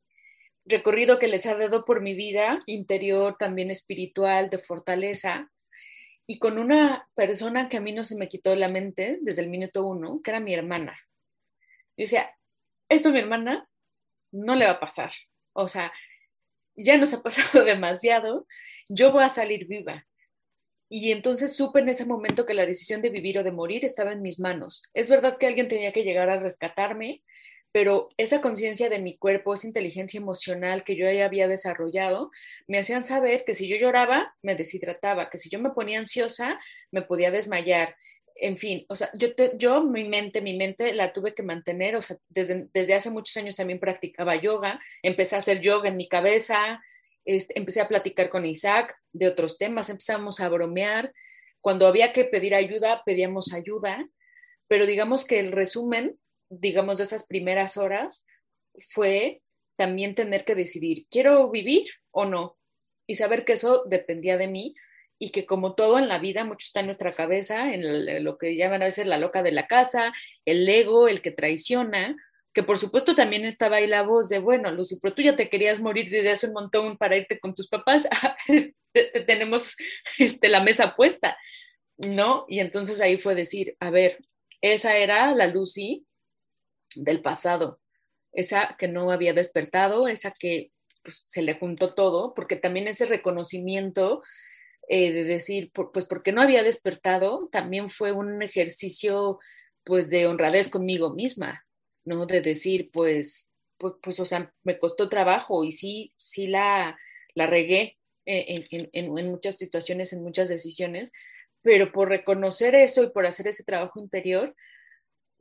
[0.65, 5.51] recorrido que les ha dado por mi vida interior, también espiritual, de fortaleza,
[6.27, 9.43] y con una persona que a mí no se me quitó de la mente desde
[9.43, 10.99] el minuto uno, que era mi hermana.
[11.95, 12.36] Yo decía,
[12.89, 13.67] esto a mi hermana
[14.31, 15.11] no le va a pasar.
[15.53, 15.91] O sea,
[16.75, 18.47] ya nos ha pasado demasiado,
[18.89, 20.05] yo voy a salir viva.
[20.89, 24.13] Y entonces supe en ese momento que la decisión de vivir o de morir estaba
[24.13, 24.83] en mis manos.
[24.93, 27.23] Es verdad que alguien tenía que llegar a rescatarme,
[27.73, 32.31] pero esa conciencia de mi cuerpo, esa inteligencia emocional que yo ya había desarrollado,
[32.67, 36.57] me hacían saber que si yo lloraba, me deshidrataba, que si yo me ponía ansiosa,
[36.91, 37.97] me podía desmayar,
[38.39, 42.01] en fin, o sea, yo, yo mi mente, mi mente la tuve que mantener, o
[42.01, 46.07] sea, desde, desde hace muchos años también practicaba yoga, empecé a hacer yoga en mi
[46.07, 46.81] cabeza,
[47.25, 51.13] este, empecé a platicar con Isaac de otros temas, empezamos a bromear,
[51.61, 54.07] cuando había que pedir ayuda, pedíamos ayuda,
[54.67, 56.17] pero digamos que el resumen,
[56.49, 58.25] digamos, de esas primeras horas
[58.91, 59.41] fue
[59.75, 62.57] también tener que decidir, ¿quiero vivir o no?
[63.07, 64.75] Y saber que eso dependía de mí,
[65.19, 68.55] y que como todo en la vida, mucho está en nuestra cabeza, en lo que
[68.55, 70.13] llaman a veces la loca de la casa,
[70.45, 72.15] el ego, el que traiciona,
[72.53, 75.49] que por supuesto también estaba ahí la voz de, bueno, Lucy, pero tú ya te
[75.49, 78.07] querías morir desde hace un montón para irte con tus papás,
[79.27, 79.75] tenemos
[80.17, 81.37] este, la mesa puesta,
[81.97, 82.45] ¿no?
[82.47, 84.19] Y entonces ahí fue decir, a ver,
[84.61, 86.05] esa era la Lucy
[86.95, 87.79] del pasado,
[88.31, 90.71] esa que no había despertado, esa que
[91.03, 94.23] pues, se le juntó todo, porque también ese reconocimiento
[94.87, 99.39] eh, de decir, pues porque no había despertado, también fue un ejercicio
[99.83, 101.65] pues de honradez conmigo misma,
[102.05, 102.25] ¿no?
[102.25, 106.97] De decir, pues, pues, pues o sea, me costó trabajo y sí, sí la,
[107.35, 111.11] la regué en, en, en, muchas situaciones, en muchas decisiones,
[111.61, 114.55] pero por reconocer eso y por hacer ese trabajo interior,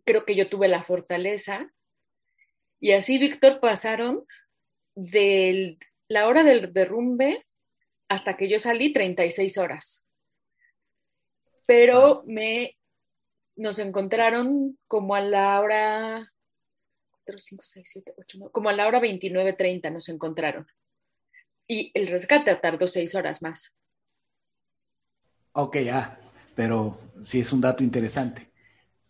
[0.04, 1.72] creo que yo tuve la fortaleza.
[2.80, 4.24] Y así, Víctor, pasaron
[4.96, 5.78] de
[6.08, 7.45] la hora del derrumbe
[8.08, 10.06] hasta que yo salí 36 horas.
[11.66, 12.76] Pero me
[13.56, 16.32] nos encontraron como a la hora
[17.24, 20.66] 4, 5, 6, 7, 8, 9, como a la hora 29:30 nos encontraron.
[21.66, 23.74] Y el rescate tardó seis horas más.
[25.52, 26.18] Ok, ah,
[26.54, 28.52] pero sí es un dato interesante,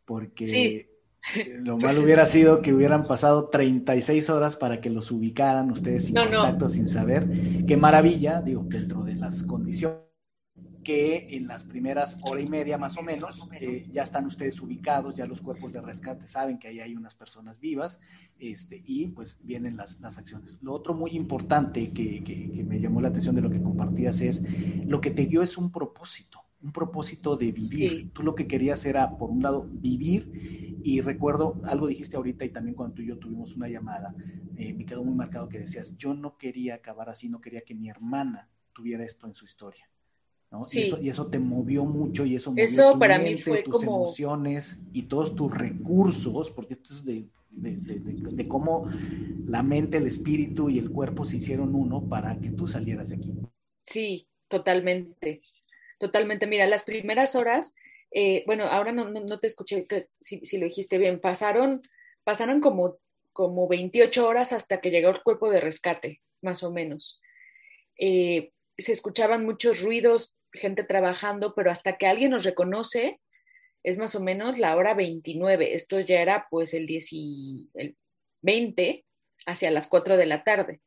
[0.06, 0.88] porque sí.
[1.58, 6.16] Lo malo hubiera sido que hubieran pasado 36 horas para que los ubicaran ustedes sin
[6.16, 7.28] contacto, sin saber.
[7.66, 10.06] Qué maravilla, digo, dentro de las condiciones
[10.86, 15.16] que en las primeras hora y media más o menos eh, ya están ustedes ubicados,
[15.16, 17.98] ya los cuerpos de rescate saben que ahí hay unas personas vivas
[18.38, 20.54] este, y pues vienen las, las acciones.
[20.62, 24.44] Lo otro muy importante que, que, me llamó la atención de lo que compartías es
[24.86, 28.10] lo que te dio es un propósito, un propósito de vivir.
[28.12, 32.50] Tú lo que querías era, por un lado, vivir y recuerdo, algo dijiste ahorita y
[32.50, 34.14] también cuando tú y yo tuvimos una llamada,
[34.56, 37.74] eh, me quedó muy marcado que decías, yo no quería acabar así, no quería que
[37.74, 39.88] mi hermana tuviera esto en su historia.
[40.72, 45.02] Y, eso, te movió mucho y eso movió eso para mí fue tus emociones y
[45.02, 48.88] todos tus recursos, porque esto es de, de, cómo
[49.46, 53.16] la mente, el espíritu y el cuerpo se hicieron uno para que tú salieras de
[53.16, 53.34] aquí.
[53.82, 55.42] Sí, totalmente,
[55.98, 56.46] totalmente.
[56.46, 57.74] Mira, las primeras horas,
[58.10, 61.82] eh, bueno, ahora no, te escuché que, si, lo dijiste bien, pasaron,
[62.24, 62.98] pasaron como,
[63.32, 67.20] como 28 horas hasta que llegó el cuerpo de rescate, más o menos.
[67.98, 73.20] Eh, se escuchaban muchos ruidos, gente trabajando, pero hasta que alguien nos reconoce,
[73.82, 75.74] es más o menos la hora 29.
[75.74, 77.12] Esto ya era pues el, 10
[77.74, 77.96] el
[78.42, 79.04] 20
[79.46, 80.80] hacia las 4 de la tarde.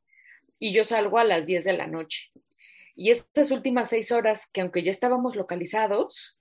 [0.59, 2.31] Y yo salgo a las 10 de la noche.
[2.99, 6.37] Y estas últimas seis horas, que aunque ya estábamos localizados,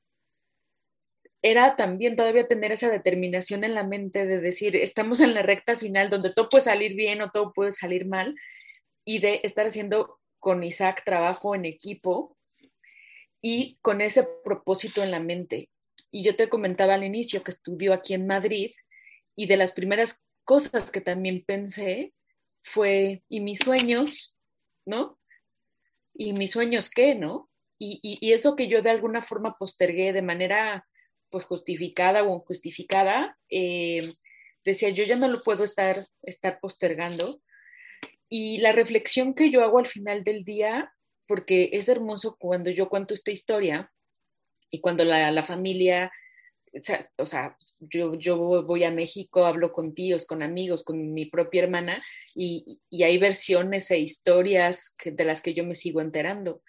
[1.41, 5.79] era también todavía tener esa determinación en la mente de decir, estamos en la recta
[5.79, 8.35] final donde todo puede salir bien o todo puede salir mal,
[9.05, 12.37] y de estar haciendo con Isaac trabajo en equipo
[13.41, 15.71] y con ese propósito en la mente.
[16.11, 18.73] Y yo te comentaba al inicio que estudió aquí en Madrid
[19.37, 22.15] y de las primeras cosas que también pensé
[22.63, 24.37] fue, ¿y mis sueños?
[24.85, 25.18] ¿No?
[26.19, 27.15] ¿Y mis sueños qué?
[27.15, 27.49] ¿No?
[27.79, 30.85] Y, eso que yo de alguna forma postergué de manera
[31.31, 34.03] pues justificada o injustificada, eh,
[34.65, 37.41] decía, yo ya no lo puedo estar, estar postergando.
[38.29, 40.93] Y la reflexión que yo hago al final del día
[41.29, 43.93] porque es hermoso cuando yo cuento esta historia
[44.71, 46.11] y cuando la, familia,
[47.17, 51.63] o sea, yo, yo, voy a México, hablo con tíos, con amigos, con mi propia
[51.63, 52.03] hermana
[52.35, 56.63] y, hay versiones e historias de las que yo me sigo enterando.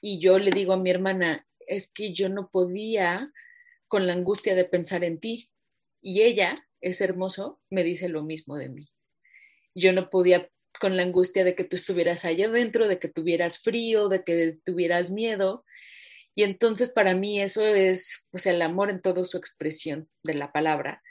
[0.00, 3.32] Y yo le digo a mi hermana, es que yo no podía
[3.88, 5.50] con la angustia de pensar en ti.
[6.00, 8.88] Y ella, es hermoso, me dice lo mismo de mí.
[9.74, 10.50] Yo no podía
[10.80, 14.58] con la angustia de que tú estuvieras allá adentro, de que tuvieras frío, de que
[14.64, 15.64] tuvieras miedo.
[16.34, 20.52] Y entonces para mí eso es pues el amor en toda su expresión de la
[20.52, 21.02] palabra.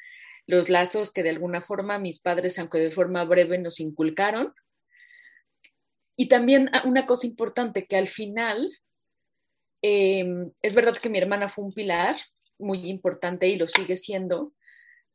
[0.46, 4.54] Los lazos que de alguna forma mis padres, aunque de forma breve, nos inculcaron.
[6.18, 8.70] Y también ah, una cosa importante que al final,
[9.82, 12.18] em, es verdad que mi hermana fue un pilar
[12.60, 14.54] muy importante y lo sigue siendo,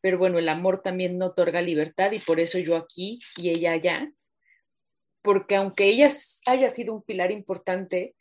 [0.00, 3.72] pero bueno, el amor también no otorga libertad y por eso yo aquí y ella
[3.72, 4.12] allá
[5.28, 6.08] porque aunque ella
[6.46, 8.14] haya sido un pilar importante,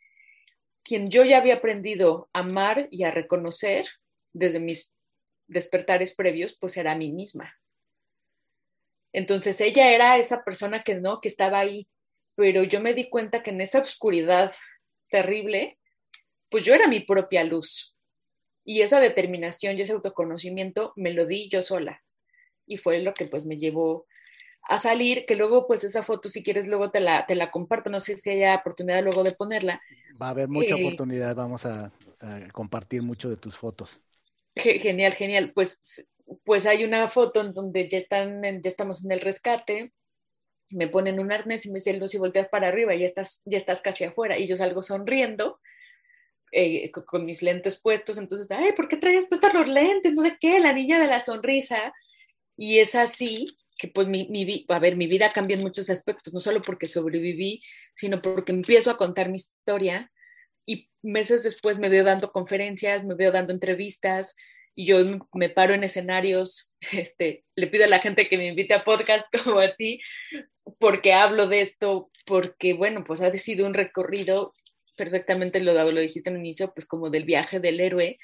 [0.88, 3.86] quien yo ya había aprendido a amar y a reconocer
[4.32, 4.94] desde mis
[5.46, 7.54] despertares previos, pues era a mí misma.
[9.12, 11.88] Entonces ella era esa persona que no, que estaba ahí,
[12.34, 14.54] pero yo me di cuenta que en esa oscuridad
[15.10, 15.78] terrible,
[16.50, 17.94] pues yo era mi propia luz.
[18.64, 22.02] Y esa determinación y ese autoconocimiento me lo di yo sola.
[22.66, 24.06] Y fue lo que pues me llevó
[24.62, 27.90] a salir, que luego pues esa foto si quieres luego te la, te la comparto,
[27.90, 29.80] no sé si haya oportunidad luego de ponerla.
[30.20, 31.90] Va a haber mucha eh, oportunidad, vamos a,
[32.52, 34.00] compartir mucho de tus fotos.
[34.56, 35.52] Genial, genial.
[35.54, 36.04] Pues,
[36.44, 39.92] pues hay una foto en donde ya, están ya estamos en el rescate,
[40.70, 43.80] me ponen un arnés y me dicen, si volteas para arriba, ya estás, ya estás
[43.80, 45.60] casi afuera, y yo salgo sonriendo,
[46.52, 50.12] eh, con, mis lentes puestos, entonces, ay, ¿por qué traes puestos los lentes?
[50.12, 51.92] No sé qué, la niña de la sonrisa,
[52.56, 56.34] y es así, que pues mi, mi, a ver, mi vida cambia en muchos aspectos,
[56.34, 57.62] no solo porque sobreviví,
[57.94, 60.10] sino porque empiezo a contar mi historia
[60.66, 64.34] y meses después me veo dando conferencias, me veo dando entrevistas
[64.74, 64.98] y yo
[65.32, 69.26] me paro en escenarios, este, le pido a la gente que me invite a podcast
[69.44, 70.00] como a ti,
[70.78, 74.52] porque hablo de esto, porque bueno, pues ha sido un recorrido,
[74.96, 78.18] perfectamente lo, lo dijiste al inicio, pues como del viaje del héroe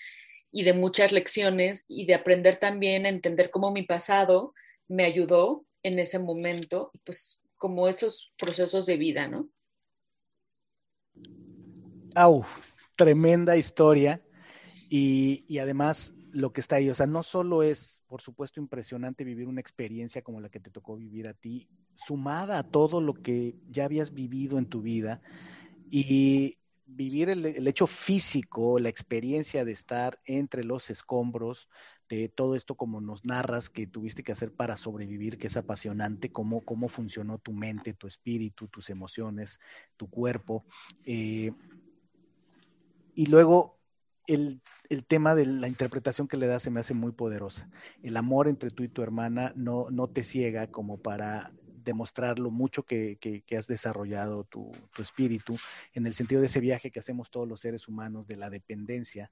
[0.50, 4.52] y de muchas lecciones y de aprender también a entender cómo mi pasado
[4.88, 9.48] me ayudó en ese momento, pues como esos procesos de vida, ¿no?
[12.14, 12.44] Au,
[12.96, 14.22] tremenda historia.
[14.88, 19.24] Y, y, además lo que está ahí, o sea, no solo es, por supuesto, impresionante
[19.24, 23.14] vivir una experiencia como la que te tocó vivir a ti, sumada a todo lo
[23.14, 25.22] que ya habías vivido en tu vida
[25.90, 31.68] y vivir el, el hecho físico, la experiencia de estar entre los escombros,
[32.08, 36.30] de todo esto como nos narras que tuviste que hacer para sobrevivir, que es apasionante,
[36.30, 39.58] cómo, cómo funcionó tu mente, tu espíritu, tus emociones,
[39.96, 40.64] tu cuerpo.
[41.04, 41.52] Eh,
[43.14, 43.78] y luego
[44.26, 44.60] el,
[45.06, 47.68] tema de la interpretación que le das se me hace muy poderosa.
[48.02, 51.52] El amor entre tú y tu hermana no, no te ciega como para
[51.84, 53.18] demostrar lo mucho que,
[53.56, 55.56] has desarrollado tu, espíritu,
[55.92, 59.30] en el sentido de ese viaje que hacemos todos los seres humanos de la dependencia,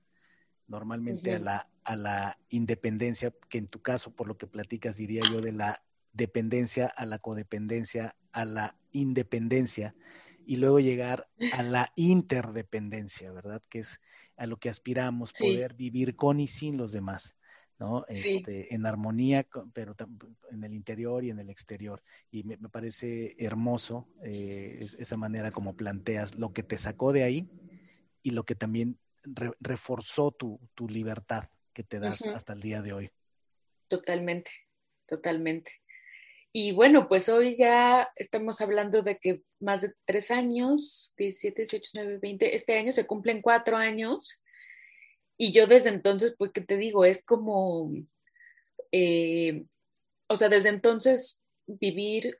[0.66, 5.22] normalmente a, la, a la independencia, que en tu caso, por lo que platicas, diría
[5.30, 5.82] yo, de la
[6.12, 9.94] dependencia a la codependencia, a la independencia,
[10.46, 13.62] y luego llegar a la interdependencia, ¿verdad?
[13.68, 14.00] Que es
[14.36, 17.36] a lo que aspiramos, poder vivir con y sin los demás.
[17.78, 18.04] ¿no?
[18.08, 19.96] Este, en armonía, pero
[20.50, 22.02] en el interior y en el exterior.
[22.30, 27.50] Y me, parece hermoso eh, esa manera como planteas lo que te sacó de ahí
[28.22, 28.98] y lo que también
[29.60, 33.10] reforzó tu, libertad que te das hasta el día de hoy.
[33.88, 34.50] Totalmente,
[35.06, 35.72] totalmente.
[36.52, 41.90] Y bueno, pues hoy ya estamos hablando de que más de tres años, 17, 18,
[41.94, 44.42] 19, 20, este año se cumplen cuatro años
[45.38, 47.04] y yo desde entonces, pues, ¿qué te digo?
[47.04, 47.90] Es como,
[48.92, 49.64] eh,
[50.28, 52.38] o sea, desde entonces vivir,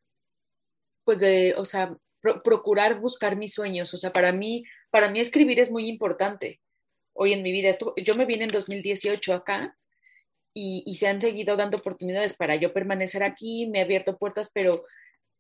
[1.05, 3.93] pues, de, o sea, procurar buscar mis sueños.
[3.95, 6.61] O sea, para mí, para mí escribir es muy importante
[7.23, 7.71] hoy en mi vida.
[7.97, 9.77] yo me vine en 2018 acá
[10.55, 14.85] y, se han seguido dando oportunidades para yo permanecer aquí, me he abierto puertas, pero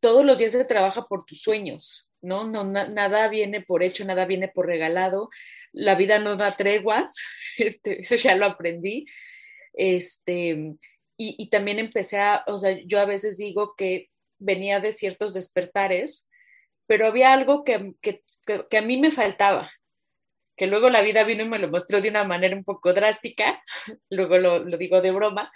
[0.01, 2.45] todos los días se trabaja por tus sueños, ¿no?
[2.45, 5.29] no nada viene por hecho, nada viene por regalado
[5.73, 7.17] la vida no da treguas,
[7.59, 9.07] este, eso ya lo aprendí.
[9.73, 10.75] Este,
[11.17, 16.29] y, también empecé a, o sea, yo a veces digo que venía de ciertos despertares,
[16.87, 19.71] pero había algo que, que, a mí me faltaba,
[20.57, 23.63] que luego la vida vino y me lo mostró de una manera un poco drástica,
[24.11, 25.53] luego lo, digo de broma,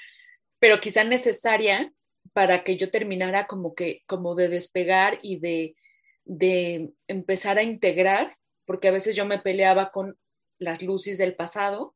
[0.59, 1.93] pero quizá necesaria
[2.33, 5.77] para que yo terminara como que, como de despegar y de,
[6.25, 8.37] de empezar a integrar
[8.67, 10.19] porque a veces yo me peleaba con
[10.59, 11.95] las Lucis del pasado.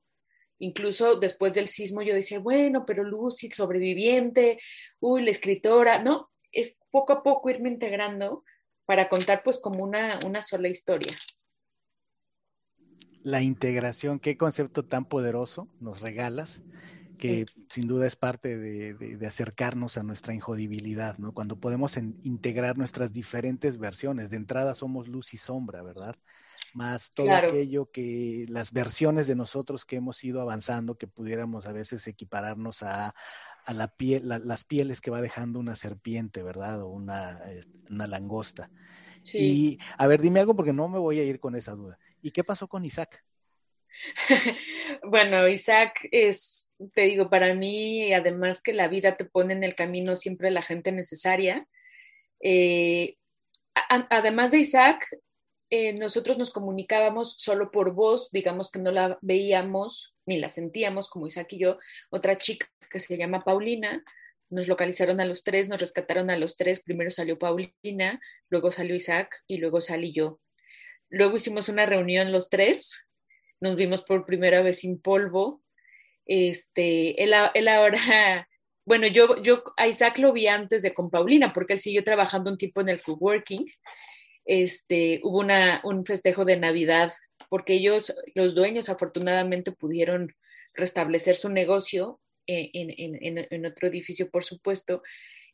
[0.59, 4.59] Incluso después del sismo yo decía, bueno, pero Lucy, sobreviviente,
[5.01, 8.44] uy, la escritora, no, es poco a poco irme integrando
[8.84, 11.16] para contar pues como una, una sola historia.
[13.22, 16.62] La integración, qué concepto tan poderoso nos regalas,
[17.18, 21.32] que sin duda es parte de, de, acercarnos a nuestra injodibilidad, ¿no?
[21.32, 24.30] Cuando podemos integrar nuestras diferentes versiones.
[24.30, 26.16] De entrada somos luz y sombra, ¿verdad?
[26.74, 31.72] más todo aquello que las versiones de nosotros que hemos ido avanzando, que pudiéramos a
[31.72, 33.14] veces equipararnos a,
[33.68, 36.82] la piel, las pieles que va dejando una serpiente, ¿verdad?
[36.82, 37.40] O una,
[37.88, 38.70] una langosta.
[39.22, 39.38] Sí.
[39.38, 41.98] Y a ver, dime algo porque no me voy a ir con esa duda.
[42.22, 43.24] ¿Y qué pasó con Isaac?
[45.02, 49.74] bueno, Isaac es, te digo, para mí, además que la vida te pone en el
[49.74, 51.66] camino siempre la gente necesaria.
[52.40, 53.16] Eh,
[53.74, 55.06] además de Isaac,
[55.70, 61.08] eh, nosotros nos comunicábamos solo por voz, digamos que no la veíamos ni la sentíamos,
[61.08, 61.78] como Isaac y yo,
[62.10, 64.02] otra chica que se llama Paulina,
[64.48, 68.96] nos localizaron a los tres, nos rescataron a los tres, primero salió Paulina, luego salió
[68.96, 70.40] Isaac y luego salí yo.
[71.11, 73.06] Luego hicimos una reunión los tres,
[73.61, 75.62] nos vimos por primera vez sin polvo.
[76.24, 77.34] Este, él,
[77.68, 78.48] ahora,
[78.86, 82.50] bueno, yo, yo a Isaac lo vi antes de con Paulina, porque él siguió trabajando
[82.50, 83.66] un tiempo en el coworking
[84.44, 87.12] este, hubo una, un festejo de Navidad,
[87.48, 90.34] porque ellos, los dueños, afortunadamente pudieron
[90.74, 95.02] restablecer su negocio eh, en, otro edificio, por supuesto,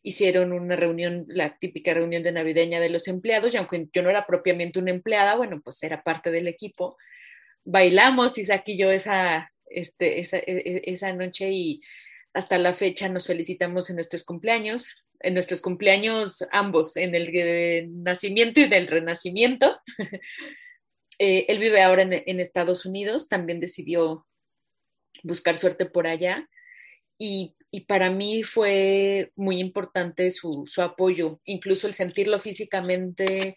[0.06, 4.10] hicieron una reunión, la típica reunión de navideña de los empleados, y aunque yo no
[4.10, 6.96] era propiamente una empleada, bueno, pues era parte del equipo.
[7.64, 11.80] Bailamos, Isaac y yo, esa, este, esa, e, e, esa noche y
[12.34, 14.88] hasta la fecha nos felicitamos en nuestros cumpleaños
[15.20, 19.78] en nuestros cumpleaños ambos, en el nacimiento y del renacimiento.
[21.18, 24.26] Eh, él vive ahora en, Estados Unidos, también decidió
[25.22, 26.46] buscar suerte por allá
[27.18, 27.55] y,
[27.86, 33.56] para mí fue muy importante su, apoyo, incluso el sentirlo físicamente,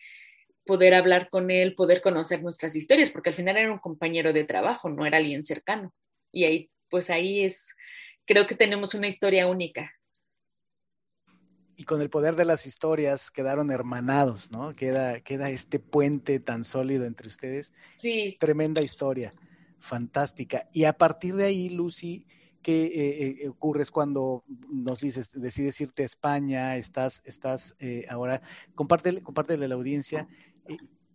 [0.65, 4.43] poder hablar con él, poder conocer nuestras historias, porque al final era un compañero de
[4.43, 5.93] trabajo, no era alguien cercano.
[6.31, 7.75] Y ahí, pues ahí es,
[8.25, 9.91] creo que tenemos una historia única
[11.79, 14.71] y con el poder de las historias quedaron hermanados, ¿no?
[14.71, 17.71] Queda, queda este puente tan sólido entre ustedes.
[17.95, 18.35] Sí.
[18.37, 19.33] Tremenda historia,
[19.79, 20.67] fantástica.
[20.73, 22.27] Y a partir de ahí, Lucy,
[22.61, 28.41] ¿qué eh, eh, ocurre cuando nos dices, decides irte a España, estás, estás eh, ahora,
[28.75, 30.27] compártele, compártele a la audiencia,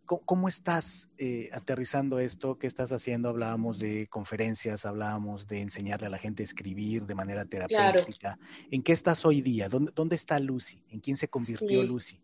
[0.06, 2.58] ¿Cómo, estás eh, aterrizando esto?
[2.58, 3.30] ¿Qué estás haciendo?
[3.30, 8.38] Hablábamos de conferencias, hablábamos de enseñarle a la gente a escribir de manera terapéutica.
[8.70, 9.70] ¿En qué estás hoy día?
[9.70, 10.82] ¿Dónde, está Lucy?
[10.90, 12.20] ¿En quién se convirtió Lucy?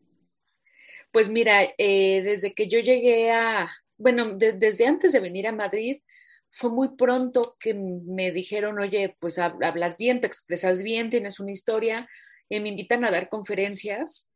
[1.10, 6.02] Pues mira, eh, desde que yo llegué a, bueno, desde antes de venir a Madrid,
[6.50, 11.52] fue muy pronto que me dijeron, oye, pues hablas bien, te expresas bien, tienes una
[11.52, 12.08] historia,
[12.48, 14.30] y me invitan a dar conferencias.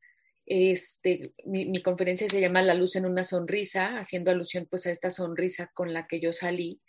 [0.46, 5.10] Este, mi, conferencia se llama La luz en una sonrisa, haciendo alusión pues a esta
[5.10, 6.80] sonrisa con la que yo salí,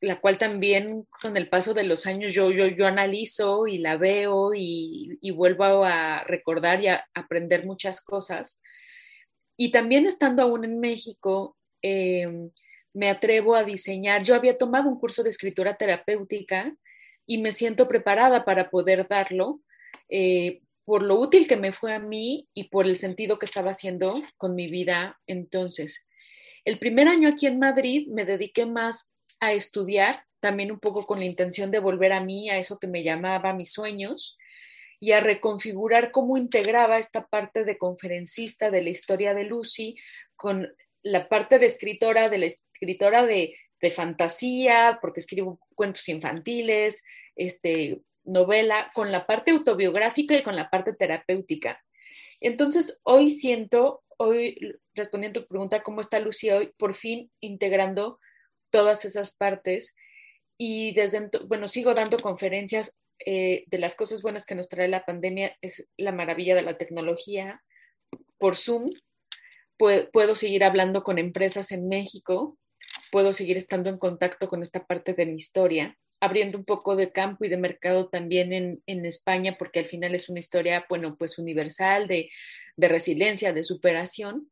[0.00, 3.96] la cual también con el paso de los años yo, yo, yo analizo y la
[3.96, 8.62] veo y, vuelvo a recordar y a aprender muchas cosas.
[9.56, 12.26] Y también estando aún en México, eh,
[12.94, 14.22] me atrevo a diseñar.
[14.22, 16.74] Yo había tomado un curso de escritura terapéutica
[17.26, 19.60] y me siento preparada para poder darlo
[20.08, 23.70] eh, por lo útil que me fue a mí y por el sentido que estaba
[23.70, 26.06] haciendo con mi vida entonces.
[26.64, 31.18] El primer año aquí en Madrid me dediqué más a estudiar, también un poco con
[31.18, 34.38] la intención de volver a mí, a eso que me llamaba mis sueños,
[35.00, 39.96] y a reconfigurar cómo integraba esta parte de conferencista de la historia de Lucy
[40.36, 40.68] con
[41.04, 47.04] la parte de escritora, de la escritora de, de fantasía, porque escribo cuentos infantiles,
[47.36, 51.80] este, novela, con la parte autobiográfica y con la parte terapéutica.
[52.40, 54.58] Entonces, hoy siento, hoy
[54.94, 56.72] respondiendo a tu pregunta, ¿cómo está Lucía hoy?
[56.76, 58.18] Por fin integrando
[58.70, 59.94] todas esas partes
[60.58, 62.98] y desde, bueno, sigo dando conferencias.
[63.24, 66.76] Eh, de las cosas buenas que nos trae la pandemia es la maravilla de la
[66.76, 67.62] tecnología
[68.38, 68.90] por Zoom.
[69.76, 72.58] Puedo, puedo seguir hablando con empresas en México,
[73.10, 77.12] puedo seguir estando en contacto con esta parte de mi historia abriendo un poco de
[77.12, 81.16] campo y de mercado también en, en España, porque al final es una historia, bueno,
[81.16, 82.30] pues universal de,
[82.76, 84.50] de resiliencia, de superación,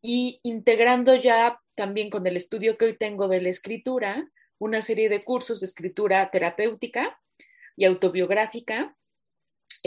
[0.00, 5.08] y integrando ya también con el estudio que hoy tengo de la escritura, una serie
[5.08, 7.20] de cursos de escritura terapéutica
[7.76, 8.96] y autobiográfica,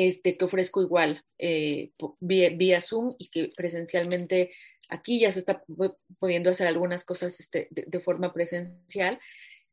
[0.07, 1.91] este, que ofrezco igual eh,
[2.21, 4.51] vía, Zoom y que presencialmente
[4.87, 5.61] aquí ya se está
[6.19, 9.19] pudiendo hacer algunas cosas este, de, forma presencial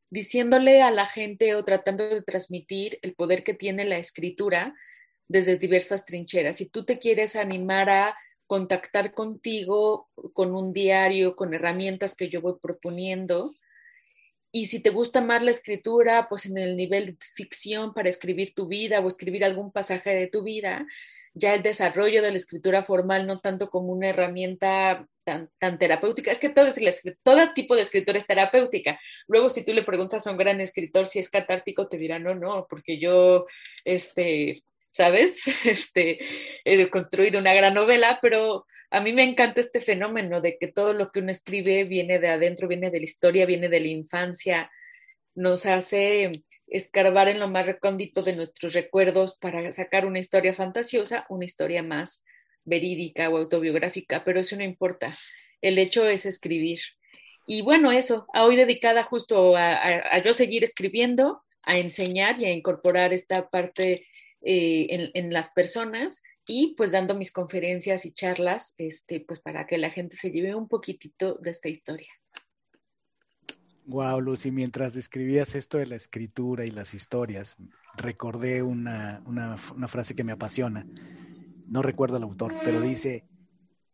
[0.09, 4.75] diciéndole a la gente o tratando de transmitir el poder que tiene la escritura
[5.29, 6.57] desde diversas trincheras.
[6.57, 8.17] Si tú te quieres animar a
[8.47, 13.53] contactar contigo con un diario, con herramientas que yo voy proponiendo,
[14.61, 18.67] y si te gusta más la escritura, pues en el nivel ficción para escribir tu
[18.67, 20.87] vida o escribir algún pasaje de tu vida,
[21.35, 26.31] ya el desarrollo de la escritura formal no tanto como una herramienta tan, tan terapéutica,
[26.31, 26.71] es que todo,
[27.21, 28.99] todo tipo de escritura es terapéutica.
[29.27, 32.33] Luego, si tú le preguntas a un gran escritor si es catártico, te dirá, no,
[32.33, 33.45] no, porque yo,
[33.85, 35.43] este, ¿sabes?
[35.65, 36.19] Este,
[36.65, 40.93] he construido una gran novela, pero a mí me encanta este fenómeno de que todo
[40.93, 44.71] lo que uno escribe viene de adentro, viene de la historia, viene de la infancia,
[45.35, 51.25] nos hace escarbar en lo más recóndito de nuestros recuerdos para sacar una historia fantasiosa,
[51.29, 52.23] una historia más
[52.63, 55.17] verídica o autobiográfica, pero eso no importa.
[55.61, 56.79] El hecho es escribir.
[57.45, 63.13] Y bueno, eso, hoy dedicada justo a, yo seguir escribiendo, a enseñar y a incorporar
[63.13, 64.05] esta parte
[64.41, 69.77] eh, en, las personas y pues dando mis conferencias y charlas, este, pues para que
[69.77, 72.09] la gente se lleve un poquitito de esta historia.
[73.85, 77.57] Wow, Lucy, mientras describías esto de la escritura y las historias,
[77.95, 80.85] recordé una, una, una frase que me apasiona.
[81.67, 83.25] No recuerdo el autor, pero dice,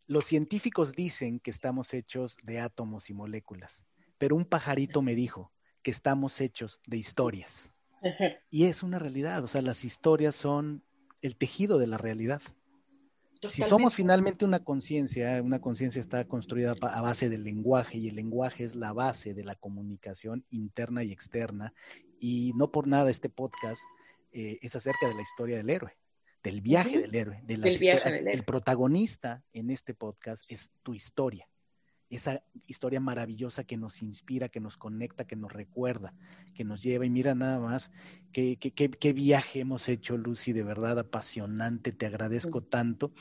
[0.07, 3.85] los científicos dicen que estamos hechos de átomos y moléculas,
[4.17, 5.51] pero un pajarito me dijo
[5.81, 7.71] que estamos hechos de historias.
[8.49, 10.83] Y es una realidad, o sea, las historias son
[11.23, 12.41] el tejido de la realidad.
[13.41, 18.15] Si somos finalmente una conciencia, una conciencia está construida a base del lenguaje y el
[18.15, 21.73] lenguaje es la base de la comunicación interna y externa.
[22.19, 23.81] Y no por nada este podcast
[24.31, 25.97] eh, es acerca de la historia del héroe,
[26.41, 27.01] del viaje uh -huh.
[27.01, 28.33] del héroe, de las viaje del héroe.
[28.33, 31.47] El protagonista en este podcast es tu historia
[32.15, 36.13] esa historia maravillosa que nos inspira, que nos conecta, que nos recuerda,
[36.53, 37.05] que nos lleva.
[37.05, 37.91] Y mira nada más
[38.31, 42.67] qué, qué, qué, qué viaje hemos hecho, Lucy, de verdad apasionante, te agradezco sí.
[42.69, 43.13] tanto.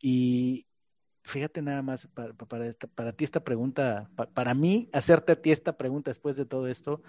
[0.00, 0.66] Y
[1.22, 5.36] fíjate nada más, para, para, esta, para ti esta pregunta, para, para, mí, hacerte a
[5.36, 7.02] ti esta pregunta después de todo esto,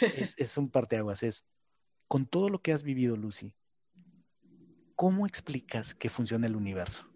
[0.00, 1.46] es, es un parteaguas, es,
[2.08, 3.52] con todo lo que has vivido, Lucy,
[4.94, 7.06] ¿cómo explicas que funciona el universo?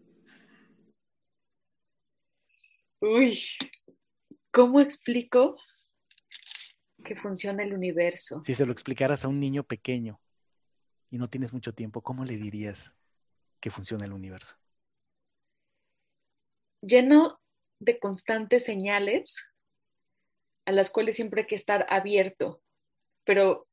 [3.00, 3.38] Uy,
[4.50, 5.56] ¿cómo explico
[7.02, 8.42] que funciona el universo?
[8.44, 10.20] Si se lo explicaras a un niño pequeño
[11.10, 12.94] y no tienes mucho tiempo, ¿cómo le dirías
[13.58, 14.56] que funciona el universo?
[16.82, 17.40] Lleno
[17.78, 19.48] de constantes señales
[20.66, 22.62] a las cuales siempre hay que estar abierto,
[23.24, 23.66] pero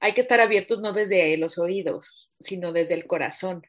[0.00, 3.62] hay que estar abiertos no desde los oídos, sino desde el corazón.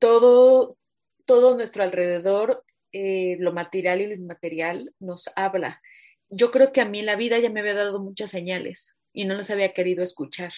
[0.00, 0.76] Todo,
[1.24, 2.64] todo nuestro alrededor
[2.96, 5.82] eh, lo material y lo inmaterial nos habla.
[6.28, 9.34] Yo creo que a mí la vida ya me había dado muchas señales y no
[9.34, 10.52] las había querido escuchar.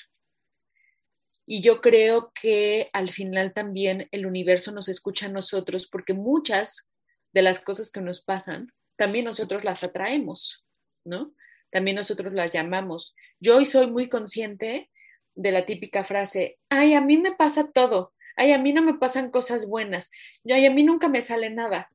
[1.46, 6.90] Y yo creo que al final también el universo nos escucha a nosotros porque muchas
[7.32, 10.66] de las cosas que nos pasan, también nosotros las atraemos,
[11.06, 11.32] ¿no?
[11.70, 13.14] También nosotros las llamamos.
[13.40, 14.90] Yo hoy soy muy consciente
[15.34, 18.92] de la típica frase, ay, a mí me pasa todo, ay, a mí no me
[18.92, 20.10] pasan cosas buenas,
[20.44, 21.88] ay, a mí nunca me sale nada.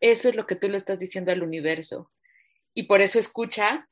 [0.00, 2.10] Eso es lo que tú le estás diciendo al universo.
[2.74, 3.88] Y por eso escucha,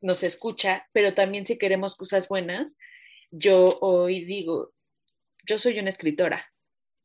[0.00, 2.76] nos escucha, pero también si queremos cosas buenas,
[3.30, 4.72] yo hoy digo,
[5.46, 6.50] yo soy una escritora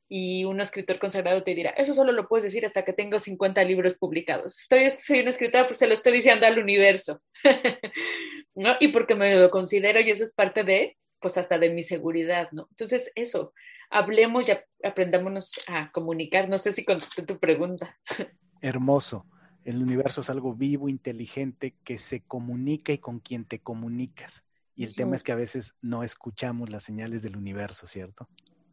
[0.08, 3.64] y un escritor consagrado te dirá, eso solo lo puedes decir hasta que tengo 50
[3.64, 4.60] libros publicados.
[4.60, 7.22] Estoy, soy una escritora, pues se lo estoy diciendo al universo,
[8.56, 8.76] ¿no?
[8.80, 12.50] Y porque me lo considero y eso es parte de, pues hasta de mi seguridad,
[12.52, 12.68] ¿no?
[12.72, 13.54] Entonces, eso,
[13.90, 14.54] hablemos y
[14.84, 16.50] aprendámonos a comunicar.
[16.50, 17.98] No sé si contesté tu pregunta.
[18.62, 19.26] Hermoso.
[19.64, 24.46] El universo es algo vivo, inteligente, que se comunica y con quien te comunicas.
[24.76, 28.30] Y el tema es que a veces no escuchamos las señales del universo, ¿cierto?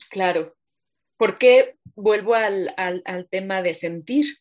[0.09, 0.55] Claro.
[1.17, 2.75] ¿Por qué vuelvo al,
[3.31, 4.39] tema de sentir?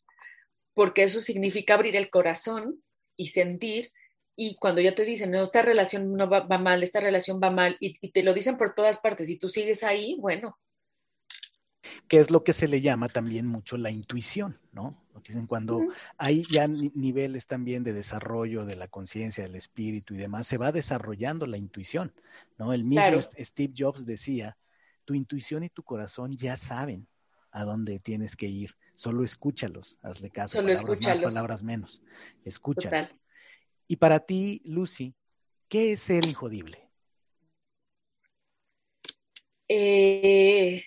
[0.73, 2.83] Porque eso significa abrir el corazón
[3.15, 3.91] y sentir.
[4.35, 7.77] Y cuando ya te dicen, no, esta relación no va, mal, esta relación va mal,
[7.79, 10.59] y, y, te lo dicen por todas partes, y tú sigues ahí, bueno,
[12.07, 15.01] que es lo que se le llama también mucho la intuición, ¿no?
[15.27, 15.81] Dicen cuando
[16.17, 20.71] hay ya niveles también de desarrollo de la conciencia, del espíritu y demás, se va
[20.71, 22.13] desarrollando la intuición,
[22.57, 22.73] ¿no?
[22.73, 24.57] El mismo Steve Jobs decía,
[25.03, 27.07] tu intuición y tu corazón ya saben
[27.51, 32.01] a dónde tienes que ir, solo escúchalos, hazle caso, palabras más, palabras menos,
[32.43, 33.15] escúchalos.
[33.87, 35.15] Y para ti, Lucy,
[35.69, 36.89] ¿qué es ser injodible?
[39.67, 40.83] Eh,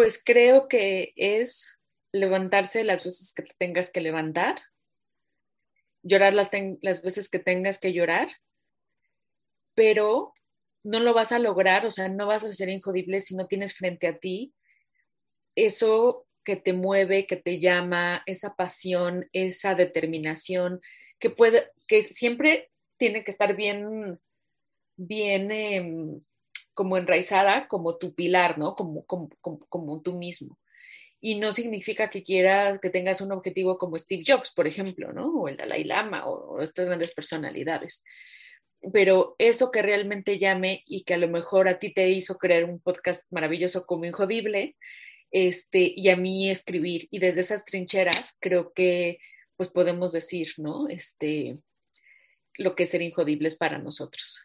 [0.00, 1.78] pues creo que es
[2.10, 4.58] levantarse las veces que tengas que levantar,
[6.02, 6.50] llorar las,
[6.80, 8.30] las veces que tengas que llorar,
[9.74, 10.32] pero
[10.82, 13.76] no lo vas a lograr, o sea, no vas a ser injodible si no tienes
[13.76, 14.54] frente a ti
[15.54, 20.80] eso que te mueve, que te llama, esa pasión, esa determinación,
[21.18, 24.18] que puede, que siempre tiene que estar bien,
[24.96, 26.22] bien em,
[26.74, 28.74] como enraizada como tu pilar, ¿no?
[28.74, 30.58] Como, como, como, tú mismo.
[31.20, 35.28] Y no significa que quieras, que tengas un objetivo como Steve Jobs, por ejemplo, ¿no?
[35.28, 38.04] O el Dalai Lama o, estas grandes personalidades.
[38.92, 42.64] Pero eso que realmente llame y que a lo mejor a ti te hizo crear
[42.64, 44.76] un podcast maravilloso como Injodible,
[45.30, 47.08] este, y a mí escribir.
[47.10, 49.18] Y desde esas trincheras creo que
[49.56, 50.88] pues podemos decir, ¿no?
[50.88, 51.58] Este,
[52.54, 54.40] lo que es ser injodibles para nosotros.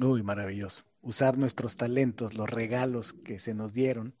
[0.00, 4.14] Uy, maravilloso usar nuestros talentos, los regalos que se nos dieron,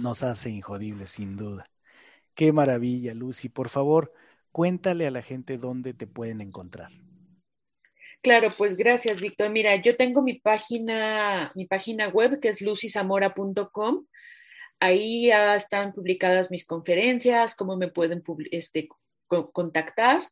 [0.00, 1.64] nos hace injodibles, sin duda.
[2.34, 3.48] Qué maravilla, Lucy.
[3.48, 4.12] Por favor,
[4.52, 6.90] cuéntale a la gente dónde te pueden encontrar.
[8.22, 9.50] Claro, pues gracias, Víctor.
[9.50, 14.06] Mira, yo tengo mi página, mi página web que es lucizamora.com.
[14.80, 18.88] Ahí ya están publicadas mis conferencias, cómo me pueden este,
[19.26, 20.22] contactar.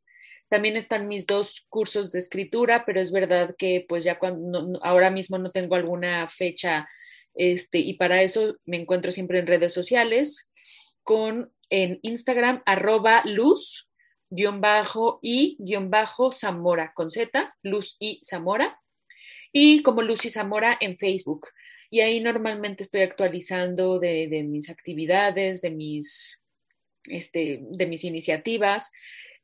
[0.53, 5.09] También están mis dos cursos de escritura, pero es verdad que pues ya cuando ahora
[5.09, 6.87] mismo no tengo alguna fecha
[7.35, 10.51] este, y para eso me encuentro siempre en redes sociales
[11.03, 13.89] con en Instagram arroba luz
[14.29, 18.79] guion bajo y guion bajo Zamora con Z, Luz y Zamora
[19.53, 21.49] y como Luz y Zamora en Facebook.
[21.89, 26.43] Y ahí normalmente estoy actualizando de, de mis actividades, de mis,
[27.07, 28.91] este, de mis iniciativas.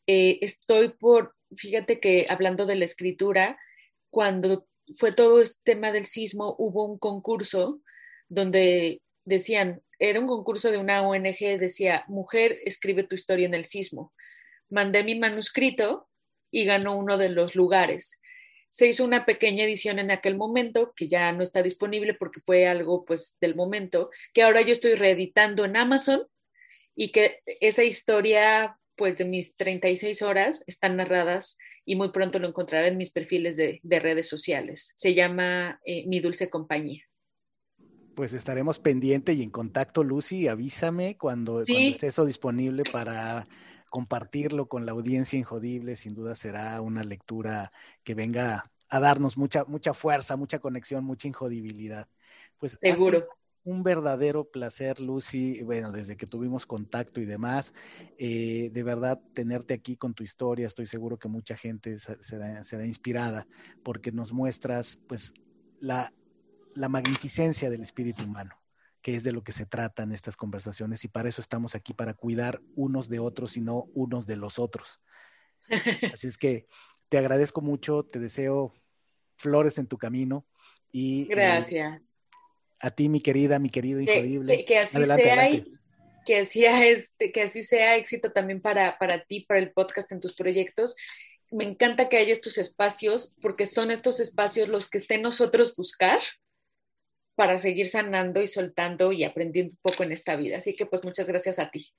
[0.09, 3.59] Eh, estoy por, fíjate que hablando de la escritura,
[4.11, 4.67] cuando
[4.97, 7.83] fue todo este tema del sismo, hubo un concurso
[8.31, 13.67] donde decían, era un concurso de una ONG, decía, mujer, escribe tu historia en el
[13.67, 14.15] sismo.
[14.71, 16.09] Mandé mi manuscrito
[16.51, 18.19] y ganó uno de los lugares.
[18.71, 22.67] Se hizo una pequeña edición en aquel momento, que ya no está disponible porque fue
[22.67, 26.27] algo pues del momento, que ahora yo estoy reeditando en Amazon
[26.95, 31.57] y que esa historia pues de mis 36 horas están narradas
[31.87, 34.93] y muy pronto lo encontraré en mis perfiles de, redes sociales.
[34.95, 37.03] Se llama eh, Mi Dulce Compañía.
[38.15, 40.49] Pues estaremos pendiente y en contacto, Lucy.
[40.49, 43.47] Avísame cuando, esté eso disponible para
[43.89, 45.95] compartirlo con la audiencia injodible.
[45.95, 47.73] Sin duda será una lectura
[48.03, 52.09] que venga a darnos mucha, mucha fuerza, mucha conexión, mucha injodibilidad.
[52.59, 53.25] Pues seguro
[53.69, 57.75] un verdadero placer, Lucy, bueno, desde que tuvimos contacto y demás,
[58.17, 63.47] eh, de verdad tenerte aquí con tu historia, estoy seguro que mucha gente será, inspirada
[63.83, 65.35] porque nos muestras pues
[65.81, 66.11] la,
[66.75, 68.55] la magnificencia del espíritu humano
[69.03, 72.15] que es de lo que se tratan estas conversaciones y para eso estamos aquí, para
[72.15, 75.01] cuidar unos de otros y no unos de los otros.
[76.13, 76.67] Así es que
[77.09, 78.75] te agradezco mucho, te deseo
[79.37, 80.47] flores en tu camino
[80.91, 81.23] y...
[81.23, 82.18] Eh, Gracias.
[82.81, 84.65] A ti, mi querida, mi querido Increíble.
[84.65, 85.51] Que, así sea
[86.29, 90.21] que sea este, que así sea éxito también para, para ti, para el podcast en
[90.21, 90.95] tus proyectos.
[91.51, 96.19] Me encanta que haya estos espacios porque son estos espacios los que estén nosotros buscar
[97.35, 100.59] para seguir sanando y soltando y aprendiendo un poco en esta vida.
[100.59, 101.93] Así que pues muchas gracias a ti.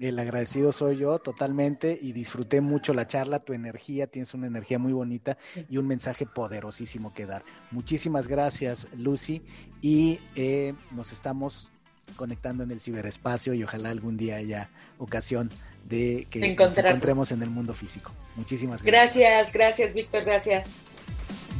[0.00, 4.78] El agradecido soy yo totalmente y disfruté mucho la charla, tu energía, tienes una energía
[4.78, 5.36] muy bonita
[5.68, 7.44] y un mensaje poderosísimo que dar.
[7.70, 9.42] Muchísimas gracias Lucy
[9.82, 11.70] y eh, nos estamos
[12.16, 15.50] conectando en el ciberespacio y ojalá algún día haya ocasión
[15.86, 18.12] de que nos encontremos en el mundo físico.
[18.36, 19.16] Muchísimas gracias.
[19.16, 20.76] Gracias, gracias Víctor, gracias.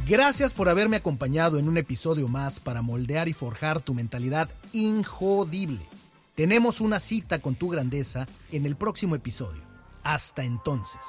[0.07, 5.81] Gracias por haberme acompañado en un episodio más para moldear y forjar tu mentalidad injodible.
[6.35, 9.63] Tenemos una cita con tu grandeza en el próximo episodio.
[10.03, 11.01] Hasta entonces.